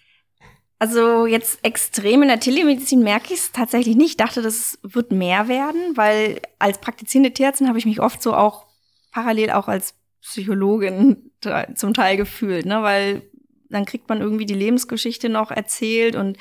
Also 0.78 1.26
jetzt 1.26 1.64
extrem 1.64 2.22
in 2.22 2.28
der 2.28 2.40
Telemedizin 2.40 3.04
merke 3.04 3.32
ich 3.32 3.38
es 3.38 3.52
tatsächlich 3.52 3.94
nicht. 3.94 4.10
Ich 4.10 4.16
dachte, 4.16 4.42
das 4.42 4.80
wird 4.82 5.12
mehr 5.12 5.46
werden, 5.46 5.96
weil 5.96 6.40
als 6.58 6.78
praktizierende 6.78 7.32
Tierärztin 7.32 7.68
habe 7.68 7.78
ich 7.78 7.86
mich 7.86 8.00
oft 8.00 8.20
so 8.20 8.34
auch 8.34 8.66
parallel 9.12 9.50
auch 9.50 9.68
als 9.68 9.94
Psychologin 10.22 11.30
zum 11.76 11.94
Teil 11.94 12.16
gefühlt, 12.16 12.66
ne? 12.66 12.82
weil 12.82 13.22
dann 13.68 13.84
kriegt 13.84 14.08
man 14.08 14.20
irgendwie 14.20 14.44
die 14.44 14.54
Lebensgeschichte 14.54 15.28
noch 15.28 15.52
erzählt 15.52 16.16
und 16.16 16.36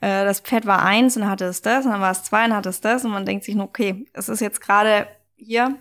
äh, 0.00 0.24
das 0.24 0.40
Pferd 0.40 0.66
war 0.66 0.82
eins 0.82 1.16
und 1.16 1.22
dann 1.22 1.30
hatte 1.30 1.46
es 1.46 1.62
das 1.62 1.84
und 1.84 1.92
dann 1.92 2.00
war 2.00 2.12
es 2.12 2.24
zwei 2.24 2.44
und 2.44 2.50
dann 2.50 2.58
hatte 2.58 2.68
es 2.68 2.80
das 2.80 3.04
und 3.04 3.10
man 3.10 3.26
denkt 3.26 3.44
sich, 3.44 3.56
okay, 3.56 4.06
es 4.12 4.28
ist 4.28 4.40
jetzt 4.40 4.60
gerade 4.60 5.06
hier 5.36 5.76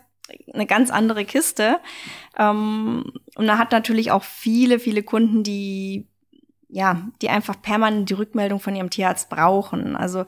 eine 0.53 0.65
ganz 0.65 0.89
andere 0.89 1.25
Kiste. 1.25 1.79
Ähm, 2.37 3.11
und 3.35 3.47
da 3.47 3.57
hat 3.57 3.71
natürlich 3.71 4.11
auch 4.11 4.23
viele, 4.23 4.79
viele 4.79 5.03
Kunden, 5.03 5.43
die 5.43 6.07
ja, 6.73 7.07
die 7.21 7.29
einfach 7.29 7.61
permanent 7.61 8.09
die 8.09 8.15
Rückmeldung 8.15 8.59
von 8.59 8.75
ihrem 8.75 8.89
Tierarzt 8.89 9.29
brauchen. 9.29 9.95
Also 9.95 10.25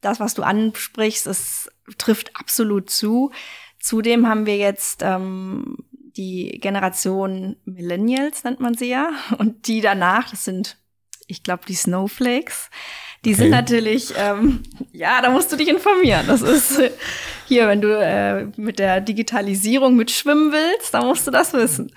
das, 0.00 0.18
was 0.18 0.34
du 0.34 0.42
ansprichst, 0.42 1.28
es 1.28 1.70
trifft 1.96 2.34
absolut 2.34 2.90
zu. 2.90 3.30
Zudem 3.78 4.26
haben 4.26 4.46
wir 4.46 4.56
jetzt 4.56 5.02
ähm, 5.02 5.76
die 5.92 6.58
Generation 6.60 7.56
Millennials, 7.64 8.42
nennt 8.42 8.58
man 8.58 8.74
sie 8.74 8.88
ja, 8.88 9.10
und 9.38 9.68
die 9.68 9.80
danach, 9.80 10.30
das 10.30 10.44
sind, 10.44 10.76
ich 11.28 11.44
glaube, 11.44 11.64
die 11.68 11.74
Snowflakes. 11.74 12.70
Die 13.26 13.32
okay. 13.32 13.42
sind 13.42 13.50
natürlich, 13.50 14.14
ähm, 14.16 14.62
ja, 14.92 15.20
da 15.20 15.30
musst 15.30 15.50
du 15.50 15.56
dich 15.56 15.68
informieren. 15.68 16.26
Das 16.28 16.42
ist 16.42 16.78
äh, 16.78 16.92
hier, 17.46 17.66
wenn 17.66 17.80
du 17.80 17.88
äh, 17.88 18.46
mit 18.56 18.78
der 18.78 19.00
Digitalisierung 19.00 19.96
mitschwimmen 19.96 20.52
willst, 20.52 20.94
dann 20.94 21.06
musst 21.06 21.26
du 21.26 21.32
das 21.32 21.52
wissen. 21.52 21.92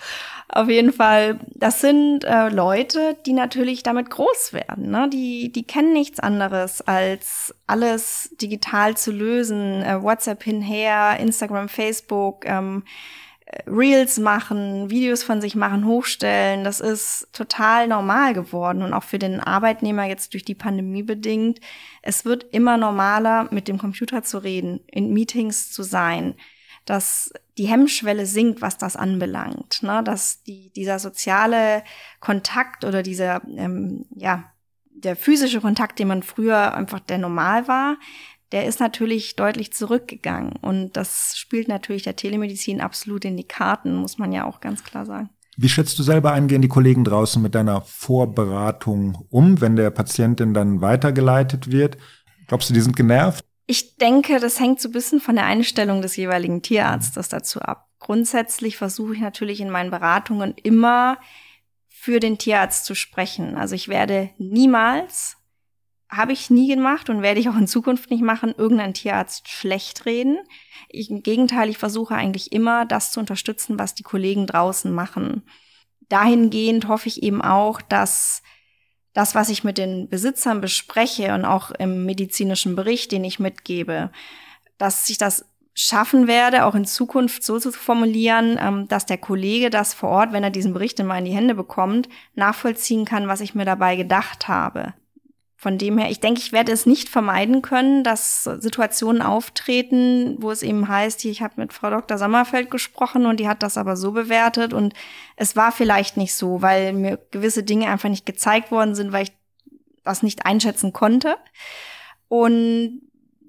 Auf 0.51 0.67
jeden 0.67 0.91
Fall, 0.91 1.39
das 1.53 1.81
sind 1.81 2.23
äh, 2.23 2.49
Leute, 2.49 3.15
die 3.27 3.33
natürlich 3.33 3.83
damit 3.83 4.09
groß 4.09 4.53
werden. 4.53 4.89
Ne? 4.89 5.07
Die, 5.13 5.51
die 5.51 5.67
kennen 5.67 5.93
nichts 5.93 6.19
anderes, 6.19 6.81
als 6.81 7.53
alles 7.67 8.35
digital 8.41 8.97
zu 8.97 9.11
lösen. 9.11 9.83
Äh, 9.83 10.01
WhatsApp 10.01 10.41
hinher, 10.41 11.17
Instagram, 11.19 11.69
Facebook, 11.69 12.45
ähm, 12.45 12.81
äh, 12.85 12.89
Reels 13.65 14.19
machen, 14.19 14.89
Videos 14.89 15.23
von 15.23 15.41
sich 15.41 15.55
machen, 15.55 15.85
hochstellen. 15.85 16.63
Das 16.63 16.79
ist 16.79 17.27
total 17.33 17.87
normal 17.87 18.33
geworden 18.33 18.83
und 18.83 18.93
auch 18.93 19.03
für 19.03 19.19
den 19.19 19.39
Arbeitnehmer 19.39 20.05
jetzt 20.05 20.33
durch 20.33 20.45
die 20.45 20.55
Pandemie 20.55 21.03
bedingt. 21.03 21.59
Es 22.01 22.25
wird 22.25 22.45
immer 22.51 22.77
normaler, 22.77 23.47
mit 23.51 23.67
dem 23.67 23.77
Computer 23.77 24.23
zu 24.23 24.37
reden, 24.39 24.81
in 24.87 25.13
Meetings 25.13 25.71
zu 25.71 25.83
sein 25.83 26.35
dass 26.85 27.31
die 27.59 27.67
Hemmschwelle 27.67 28.25
sinkt, 28.25 28.63
was 28.63 28.79
das 28.79 28.95
anbelangt, 28.95 29.83
ne? 29.83 30.01
dass 30.03 30.41
die, 30.41 30.71
dieser 30.71 30.97
soziale 30.97 31.83
Kontakt 32.19 32.83
oder 32.83 33.03
dieser, 33.03 33.43
ähm, 33.47 34.05
ja, 34.15 34.51
der 34.85 35.15
physische 35.15 35.61
Kontakt, 35.61 35.99
den 35.99 36.07
man 36.07 36.23
früher 36.23 36.73
einfach 36.73 36.99
der 36.99 37.19
normal 37.19 37.67
war, 37.67 37.97
der 38.51 38.65
ist 38.65 38.79
natürlich 38.79 39.35
deutlich 39.35 39.73
zurückgegangen. 39.73 40.53
Und 40.61 40.97
das 40.97 41.37
spielt 41.37 41.67
natürlich 41.67 42.03
der 42.03 42.15
Telemedizin 42.15 42.81
absolut 42.81 43.25
in 43.25 43.37
die 43.37 43.47
Karten, 43.47 43.95
muss 43.95 44.17
man 44.17 44.31
ja 44.31 44.45
auch 44.45 44.59
ganz 44.59 44.83
klar 44.83 45.05
sagen. 45.05 45.29
Wie 45.57 45.69
schätzt 45.69 45.99
du 45.99 46.03
selber 46.03 46.31
ein, 46.31 46.47
gehen 46.47 46.61
die 46.61 46.69
Kollegen 46.69 47.03
draußen 47.03 47.41
mit 47.41 47.53
deiner 47.53 47.81
Vorberatung 47.81 49.25
um, 49.29 49.59
wenn 49.59 49.75
der 49.75 49.89
Patientin 49.89 50.53
dann 50.53 50.79
weitergeleitet 50.79 51.69
wird? 51.69 51.97
Glaubst 52.47 52.69
du, 52.69 52.73
die 52.73 52.81
sind 52.81 52.95
genervt? 52.95 53.43
Ich 53.67 53.97
denke, 53.97 54.39
das 54.39 54.59
hängt 54.59 54.79
so 54.79 54.89
ein 54.89 54.93
bisschen 54.93 55.19
von 55.19 55.35
der 55.35 55.45
Einstellung 55.45 56.01
des 56.01 56.15
jeweiligen 56.15 56.61
Tierarztes 56.61 57.29
dazu 57.29 57.61
ab. 57.61 57.89
Grundsätzlich 57.99 58.77
versuche 58.77 59.13
ich 59.15 59.19
natürlich 59.19 59.59
in 59.59 59.69
meinen 59.69 59.91
Beratungen 59.91 60.53
immer 60.63 61.17
für 61.89 62.21
den 62.21 62.37
Tierarzt 62.37 62.85
zu 62.85 62.95
sprechen. 62.95 63.57
Also 63.57 63.75
ich 63.75 63.89
werde 63.89 64.29
niemals, 64.37 65.35
habe 66.09 66.33
ich 66.33 66.49
nie 66.49 66.67
gemacht 66.67 67.09
und 67.09 67.21
werde 67.21 67.39
ich 67.39 67.49
auch 67.49 67.57
in 67.57 67.67
Zukunft 67.67 68.09
nicht 68.09 68.23
machen, 68.23 68.53
irgendeinen 68.57 68.93
Tierarzt 68.93 69.47
schlecht 69.47 70.05
reden. 70.05 70.39
Ich, 70.89 71.09
Im 71.11 71.21
Gegenteil, 71.21 71.69
ich 71.69 71.77
versuche 71.77 72.15
eigentlich 72.15 72.51
immer, 72.51 72.85
das 72.85 73.11
zu 73.11 73.19
unterstützen, 73.19 73.77
was 73.77 73.93
die 73.93 74.03
Kollegen 74.03 74.47
draußen 74.47 74.91
machen. 74.91 75.43
Dahingehend 76.09 76.87
hoffe 76.87 77.07
ich 77.07 77.21
eben 77.21 77.43
auch, 77.43 77.81
dass 77.81 78.41
das, 79.13 79.35
was 79.35 79.49
ich 79.49 79.63
mit 79.63 79.77
den 79.77 80.09
Besitzern 80.09 80.61
bespreche 80.61 81.33
und 81.33 81.45
auch 81.45 81.71
im 81.71 82.05
medizinischen 82.05 82.75
Bericht, 82.75 83.11
den 83.11 83.23
ich 83.23 83.39
mitgebe, 83.39 84.11
dass 84.77 85.09
ich 85.09 85.17
das 85.17 85.45
schaffen 85.75 86.27
werde, 86.27 86.65
auch 86.65 86.75
in 86.75 86.85
Zukunft 86.85 87.43
so 87.43 87.59
zu 87.59 87.71
formulieren, 87.71 88.57
ähm, 88.59 88.87
dass 88.87 89.05
der 89.05 89.17
Kollege 89.17 89.69
das 89.69 89.93
vor 89.93 90.09
Ort, 90.09 90.33
wenn 90.33 90.43
er 90.43 90.49
diesen 90.49 90.73
Bericht 90.73 90.99
in 90.99 91.05
meine 91.05 91.29
Hände 91.29 91.55
bekommt, 91.55 92.09
nachvollziehen 92.35 93.05
kann, 93.05 93.27
was 93.27 93.41
ich 93.41 93.55
mir 93.55 93.65
dabei 93.65 93.95
gedacht 93.95 94.47
habe. 94.47 94.93
Von 95.61 95.77
dem 95.77 95.97
her, 95.97 96.09
ich 96.09 96.21
denke, 96.21 96.39
ich 96.39 96.53
werde 96.53 96.71
es 96.71 96.85
nicht 96.85 97.09
vermeiden 97.09 97.61
können, 97.61 98.05
dass 98.05 98.45
Situationen 98.45 99.21
auftreten, 99.21 100.37
wo 100.39 100.51
es 100.51 100.63
eben 100.63 100.87
heißt, 100.87 101.25
ich 101.25 101.41
habe 101.41 101.55
mit 101.57 101.73
Frau 101.73 101.89
Dr. 101.89 102.17
Sommerfeld 102.17 102.71
gesprochen 102.71 103.25
und 103.25 103.41
die 103.41 103.47
hat 103.49 103.61
das 103.61 103.77
aber 103.77 103.97
so 103.97 104.13
bewertet 104.13 104.71
und 104.71 104.93
es 105.35 105.57
war 105.57 105.73
vielleicht 105.73 106.15
nicht 106.15 106.33
so, 106.33 106.61
weil 106.61 106.93
mir 106.93 107.19
gewisse 107.31 107.63
Dinge 107.63 107.89
einfach 107.89 108.07
nicht 108.07 108.25
gezeigt 108.25 108.71
worden 108.71 108.95
sind, 108.95 109.11
weil 109.11 109.23
ich 109.23 109.33
das 110.05 110.23
nicht 110.23 110.45
einschätzen 110.45 110.93
konnte. 110.93 111.35
Und 112.29 113.01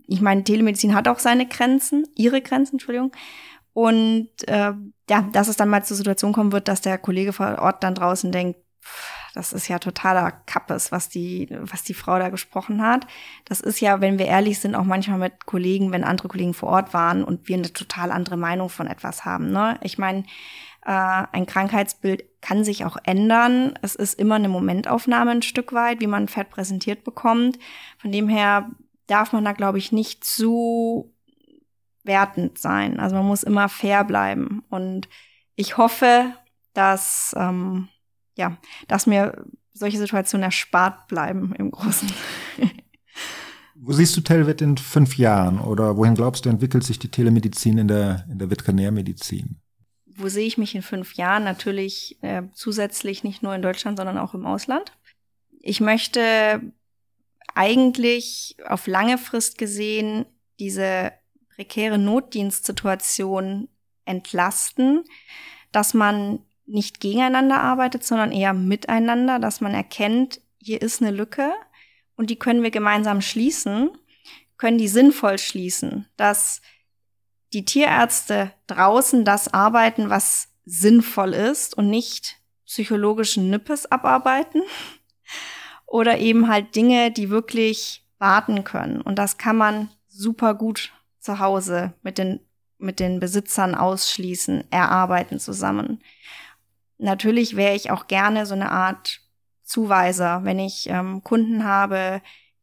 ich 0.09 0.21
meine, 0.21 0.43
Telemedizin 0.43 0.97
hat 0.97 1.07
auch 1.07 1.21
seine 1.21 1.47
Grenzen, 1.47 2.09
ihre 2.17 2.43
Grenzen, 2.43 2.75
Entschuldigung. 2.75 3.13
Und 3.73 4.31
äh, 4.49 4.73
ja, 5.09 5.23
dass 5.31 5.47
es 5.47 5.57
dann 5.57 5.69
mal 5.69 5.85
zur 5.85 5.97
Situation 5.97 6.33
kommen 6.33 6.51
wird, 6.51 6.67
dass 6.67 6.81
der 6.81 6.99
Kollege 6.99 7.33
vor 7.33 7.61
Ort 7.61 7.85
dann 7.85 7.95
draußen 7.95 8.33
denkt, 8.33 8.59
pff, 8.83 9.20
das 9.35 9.53
ist 9.53 9.69
ja 9.69 9.79
totaler 9.79 10.31
Kappes, 10.31 10.93
was 10.93 11.09
die, 11.09 11.49
was 11.51 11.83
die 11.83 11.95
Frau 11.95 12.19
da 12.19 12.29
gesprochen 12.29 12.83
hat. 12.83 13.07
Das 13.45 13.61
ist 13.61 13.81
ja, 13.81 14.01
wenn 14.01 14.19
wir 14.19 14.27
ehrlich 14.27 14.59
sind, 14.59 14.75
auch 14.75 14.85
manchmal 14.85 15.19
mit 15.19 15.47
Kollegen, 15.47 15.93
wenn 15.93 16.05
andere 16.05 16.29
Kollegen 16.29 16.55
vor 16.55 16.71
Ort 16.71 16.95
waren 16.95 17.25
und 17.25 17.49
wir 17.49 17.57
eine 17.57 17.73
total 17.73 18.11
andere 18.11 18.37
Meinung 18.37 18.69
von 18.69 18.87
etwas 18.87 19.25
haben. 19.25 19.51
Ne? 19.51 19.79
Ich 19.83 19.99
meine, 19.99 20.25
äh, 20.85 21.25
ein 21.33 21.47
Krankheitsbild 21.47 22.25
kann 22.41 22.65
sich 22.65 22.85
auch 22.85 22.97
ändern. 23.05 23.79
Es 23.83 23.95
ist 23.95 24.19
immer 24.19 24.37
eine 24.37 24.49
Momentaufnahme 24.49 25.31
ein 25.31 25.43
Stück 25.43 25.73
weit, 25.73 26.01
wie 26.01 26.07
man 26.07 26.29
Fett 26.29 26.51
präsentiert 26.51 27.05
bekommt. 27.05 27.59
Von 27.99 28.13
dem 28.13 28.29
her 28.29 28.71
darf 29.07 29.33
man 29.33 29.45
da, 29.45 29.53
glaube 29.53 29.79
ich, 29.79 29.93
nicht 29.93 30.25
zu 30.25 31.13
wertend 32.03 32.59
sein. 32.59 32.99
Also 32.99 33.17
man 33.17 33.27
muss 33.27 33.43
immer 33.43 33.69
fair 33.69 34.05
bleiben. 34.05 34.65
Und 34.71 35.09
ich 35.55 35.77
hoffe, 35.77 36.33
dass 36.73 37.35
ähm, 37.37 37.89
ja, 38.37 38.59
dass 38.89 39.07
mir 39.07 39.45
solche 39.73 39.99
Situationen 39.99 40.45
erspart 40.45 41.09
bleiben 41.09 41.55
im 41.59 41.71
Großen. 41.71 42.11
Wo 43.83 43.93
siehst 43.93 44.17
du 44.17 44.21
Telvet 44.21 44.61
in 44.61 44.77
fünf 44.77 45.17
Jahren 45.17 45.59
oder 45.59 45.97
wohin 45.97 46.15
glaubst 46.15 46.45
du, 46.45 46.51
entwickelt 46.51 46.85
sich 46.85 46.99
die 46.99 47.11
Telemedizin 47.11 47.79
in 47.79 47.89
der, 47.89 48.27
in 48.31 48.39
der 48.39 48.51
Veterinärmedizin? 48.51 49.59
Wo 50.05 50.29
sehe 50.29 50.47
ich 50.47 50.59
mich 50.59 50.75
in 50.75 50.83
fünf 50.83 51.15
Jahren? 51.15 51.45
Natürlich 51.45 52.19
äh, 52.21 52.43
zusätzlich 52.53 53.25
nicht 53.25 53.43
nur 53.43 53.55
in 53.55 53.63
Deutschland, 53.63 53.97
sondern 53.97 54.19
auch 54.19 54.35
im 54.35 54.45
Ausland. 54.45 54.93
Ich 55.61 55.81
möchte 55.81 56.61
eigentlich 57.55 58.57
auf 58.69 58.87
lange 58.87 59.17
Frist 59.17 59.57
gesehen 59.57 60.27
diese 60.59 61.13
prekäre 61.55 61.99
Notdienstsituation 61.99 63.69
entlasten, 64.05 65.05
dass 65.73 65.95
man 65.95 66.41
nicht 66.71 67.01
gegeneinander 67.01 67.61
arbeitet, 67.61 68.05
sondern 68.05 68.33
eher 68.33 68.55
miteinander, 68.55 69.39
dass 69.39 69.61
man 69.61 69.75
erkennt, 69.75 70.41
hier 70.59 70.81
ist 70.81 71.03
eine 71.03 71.11
Lücke 71.11 71.53
und 72.17 72.31
die 72.31 72.37
können 72.37 72.63
wir 72.63 72.71
gemeinsam 72.71 73.21
schließen, 73.21 73.91
können 74.57 74.79
die 74.79 74.89
sinnvoll 74.89 75.39
schließen, 75.39 76.07
dass 76.17 76.61
die 77.53 77.65
Tierärzte 77.65 78.53
draußen 78.67 79.25
das 79.25 79.53
arbeiten, 79.53 80.11
was 80.11 80.49
sinnvoll 80.65 81.35
ist 81.35 81.77
und 81.77 81.91
nicht 81.91 82.37
psychologischen 82.67 83.51
Nippes 83.51 83.91
abarbeiten 83.91 84.63
oder 85.87 86.19
eben 86.19 86.49
halt 86.49 86.77
Dinge, 86.77 87.11
die 87.11 87.31
wirklich 87.31 88.05
warten 88.19 88.63
können. 88.63 89.01
Und 89.01 89.19
das 89.19 89.39
kann 89.39 89.57
man 89.57 89.89
super 90.09 90.55
gut 90.55 90.93
zu 91.19 91.41
Hause 91.41 91.95
mit 92.03 92.19
den, 92.19 92.41
mit 92.79 93.01
den 93.01 93.19
Besitzern 93.19 93.75
ausschließen, 93.75 94.71
erarbeiten 94.71 95.41
zusammen. 95.41 96.01
Natürlich 97.01 97.57
wäre 97.57 97.75
ich 97.75 97.91
auch 97.91 98.09
gerne 98.09 98.45
so 98.45 98.55
eine 98.55 98.71
Art 98.71 99.21
Zuweiser, 99.63 100.45
wenn 100.45 100.59
ich 100.59 100.89
ähm, 100.91 101.23
Kunden 101.25 101.65
habe, 101.65 102.21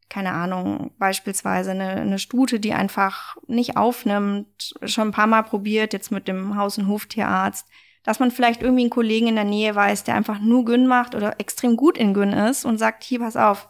keine 0.09 0.31
Ahnung, 0.31 0.91
beispielsweise 0.99 1.71
eine, 1.71 1.89
eine 1.89 2.19
Stute, 2.19 2.59
die 2.59 2.73
einfach 2.73 3.35
nicht 3.47 3.77
aufnimmt, 3.77 4.75
schon 4.85 5.09
ein 5.09 5.13
paar 5.13 5.27
Mal 5.27 5.41
probiert, 5.41 5.91
jetzt 5.91 6.11
mit 6.11 6.27
dem 6.27 6.55
Haus- 6.55 6.77
und 6.77 6.87
Hoftierarzt, 6.87 7.67
dass 8.03 8.19
man 8.19 8.29
vielleicht 8.29 8.61
irgendwie 8.61 8.83
einen 8.83 8.91
Kollegen 8.91 9.27
in 9.27 9.35
der 9.35 9.43
Nähe 9.43 9.73
weiß, 9.73 10.03
der 10.03 10.15
einfach 10.15 10.39
nur 10.39 10.65
Gyn 10.65 10.85
macht 10.85 11.15
oder 11.15 11.39
extrem 11.39 11.75
gut 11.75 11.97
in 11.97 12.13
Gyn 12.13 12.31
ist 12.31 12.63
und 12.63 12.77
sagt, 12.77 13.03
hier, 13.03 13.19
pass 13.19 13.35
auf, 13.35 13.69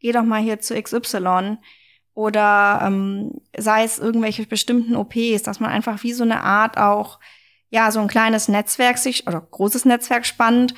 geh 0.00 0.10
doch 0.10 0.24
mal 0.24 0.40
hier 0.40 0.58
zu 0.58 0.74
XY 0.74 1.58
oder 2.14 2.80
ähm, 2.82 3.40
sei 3.56 3.84
es 3.84 4.00
irgendwelche 4.00 4.44
bestimmten 4.44 4.96
OPs, 4.96 5.44
dass 5.44 5.60
man 5.60 5.70
einfach 5.70 6.02
wie 6.02 6.12
so 6.12 6.24
eine 6.24 6.42
Art 6.42 6.78
auch 6.78 7.20
ja, 7.70 7.90
so 7.90 8.00
ein 8.00 8.08
kleines 8.08 8.48
Netzwerk 8.48 8.98
sich 8.98 9.26
oder 9.26 9.40
großes 9.40 9.84
Netzwerk 9.84 10.26
spannt, 10.26 10.74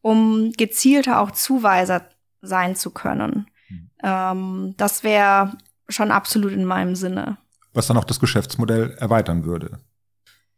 um 0.00 0.52
gezielter 0.52 1.20
auch 1.20 1.32
Zuweiser 1.32 2.08
sein 2.40 2.76
zu 2.76 2.90
können. 2.90 3.46
Mhm. 3.68 3.90
Ähm, 4.02 4.74
das 4.76 5.02
wäre 5.02 5.56
schon 5.88 6.10
absolut 6.10 6.52
in 6.52 6.64
meinem 6.64 6.94
Sinne. 6.94 7.36
Was 7.74 7.88
dann 7.88 7.96
auch 7.96 8.04
das 8.04 8.20
Geschäftsmodell 8.20 8.96
erweitern 8.98 9.44
würde. 9.44 9.80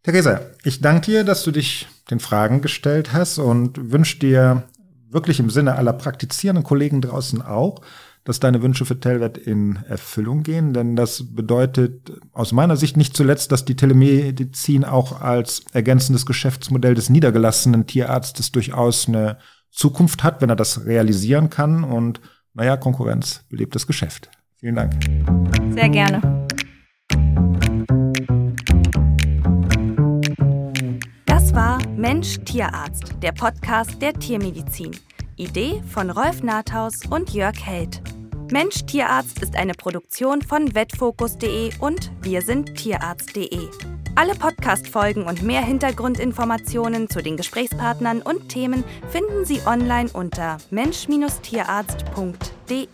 Theresa, 0.03 0.41
ich 0.63 0.81
danke 0.81 1.07
dir, 1.07 1.25
dass 1.25 1.43
du 1.43 1.51
dich 1.51 1.89
den 2.11 2.21
Fragen 2.21 2.61
gestellt 2.61 3.13
hast 3.13 3.39
und 3.39 3.91
wünsche 3.93 4.19
dir 4.19 4.63
wirklich 5.11 5.41
im 5.41 5.51
Sinne 5.51 5.75
aller 5.75 5.93
praktizierenden 5.93 6.65
Kollegen 6.65 7.01
draußen 7.01 7.43
auch, 7.43 7.81
dass 8.29 8.41
deine 8.41 8.61
Wünsche 8.61 8.85
für 8.85 9.01
Telvet 9.01 9.39
in 9.39 9.79
Erfüllung 9.89 10.43
gehen, 10.43 10.75
denn 10.75 10.97
das 10.97 11.35
bedeutet 11.35 12.13
aus 12.33 12.53
meiner 12.53 12.77
Sicht 12.77 12.99
nicht 12.99 13.17
zuletzt, 13.17 13.53
dass 13.53 13.65
die 13.65 13.75
Telemedizin 13.75 14.85
auch 14.85 15.23
als 15.23 15.63
ergänzendes 15.73 16.27
Geschäftsmodell 16.27 16.95
des 16.95 17.09
niedergelassenen 17.09 17.87
Tierarztes 17.87 18.53
durchaus 18.53 19.09
eine 19.09 19.39
Zukunft 19.71 20.25
hat, 20.25 20.43
wenn 20.43 20.51
er 20.51 20.57
das 20.57 20.85
realisieren 20.85 21.49
kann 21.49 21.85
und 21.85 22.21
naja, 22.53 22.77
Konkurrenz 22.77 23.47
belebt 23.49 23.75
das 23.75 23.87
Geschäft. 23.87 24.29
Vielen 24.57 24.77
Dank. 24.77 24.93
Sehr 25.71 25.89
gerne. 25.89 26.21
Das 31.25 31.55
war 31.55 31.79
Mensch 31.97 32.37
Tierarzt, 32.45 33.15
der 33.23 33.33
Podcast 33.33 34.03
der 34.03 34.13
Tiermedizin. 34.13 34.91
Idee 35.37 35.83
von 35.89 36.11
Rolf 36.11 36.43
Nathaus 36.43 37.07
und 37.09 37.33
Jörg 37.33 37.65
Held. 37.65 38.03
Mensch 38.51 38.87
Tierarzt 38.87 39.43
ist 39.43 39.57
eine 39.57 39.75
Produktion 39.75 40.41
von 40.41 40.75
vetfokus.de 40.75 41.71
und 41.81 42.11
wir 42.23 42.41
sind 42.41 42.77
tierarzt.de. 42.77 43.69
Alle 44.15 44.35
Podcast-Folgen 44.35 45.25
und 45.25 45.43
mehr 45.43 45.63
Hintergrundinformationen 45.63 47.11
zu 47.11 47.23
den 47.23 47.37
Gesprächspartnern 47.37 48.23
und 48.23 48.49
Themen 48.49 48.85
finden 49.11 49.45
Sie 49.45 49.61
online 49.67 50.09
unter 50.13 50.57
mensch-tierarzt.de. 50.71 52.89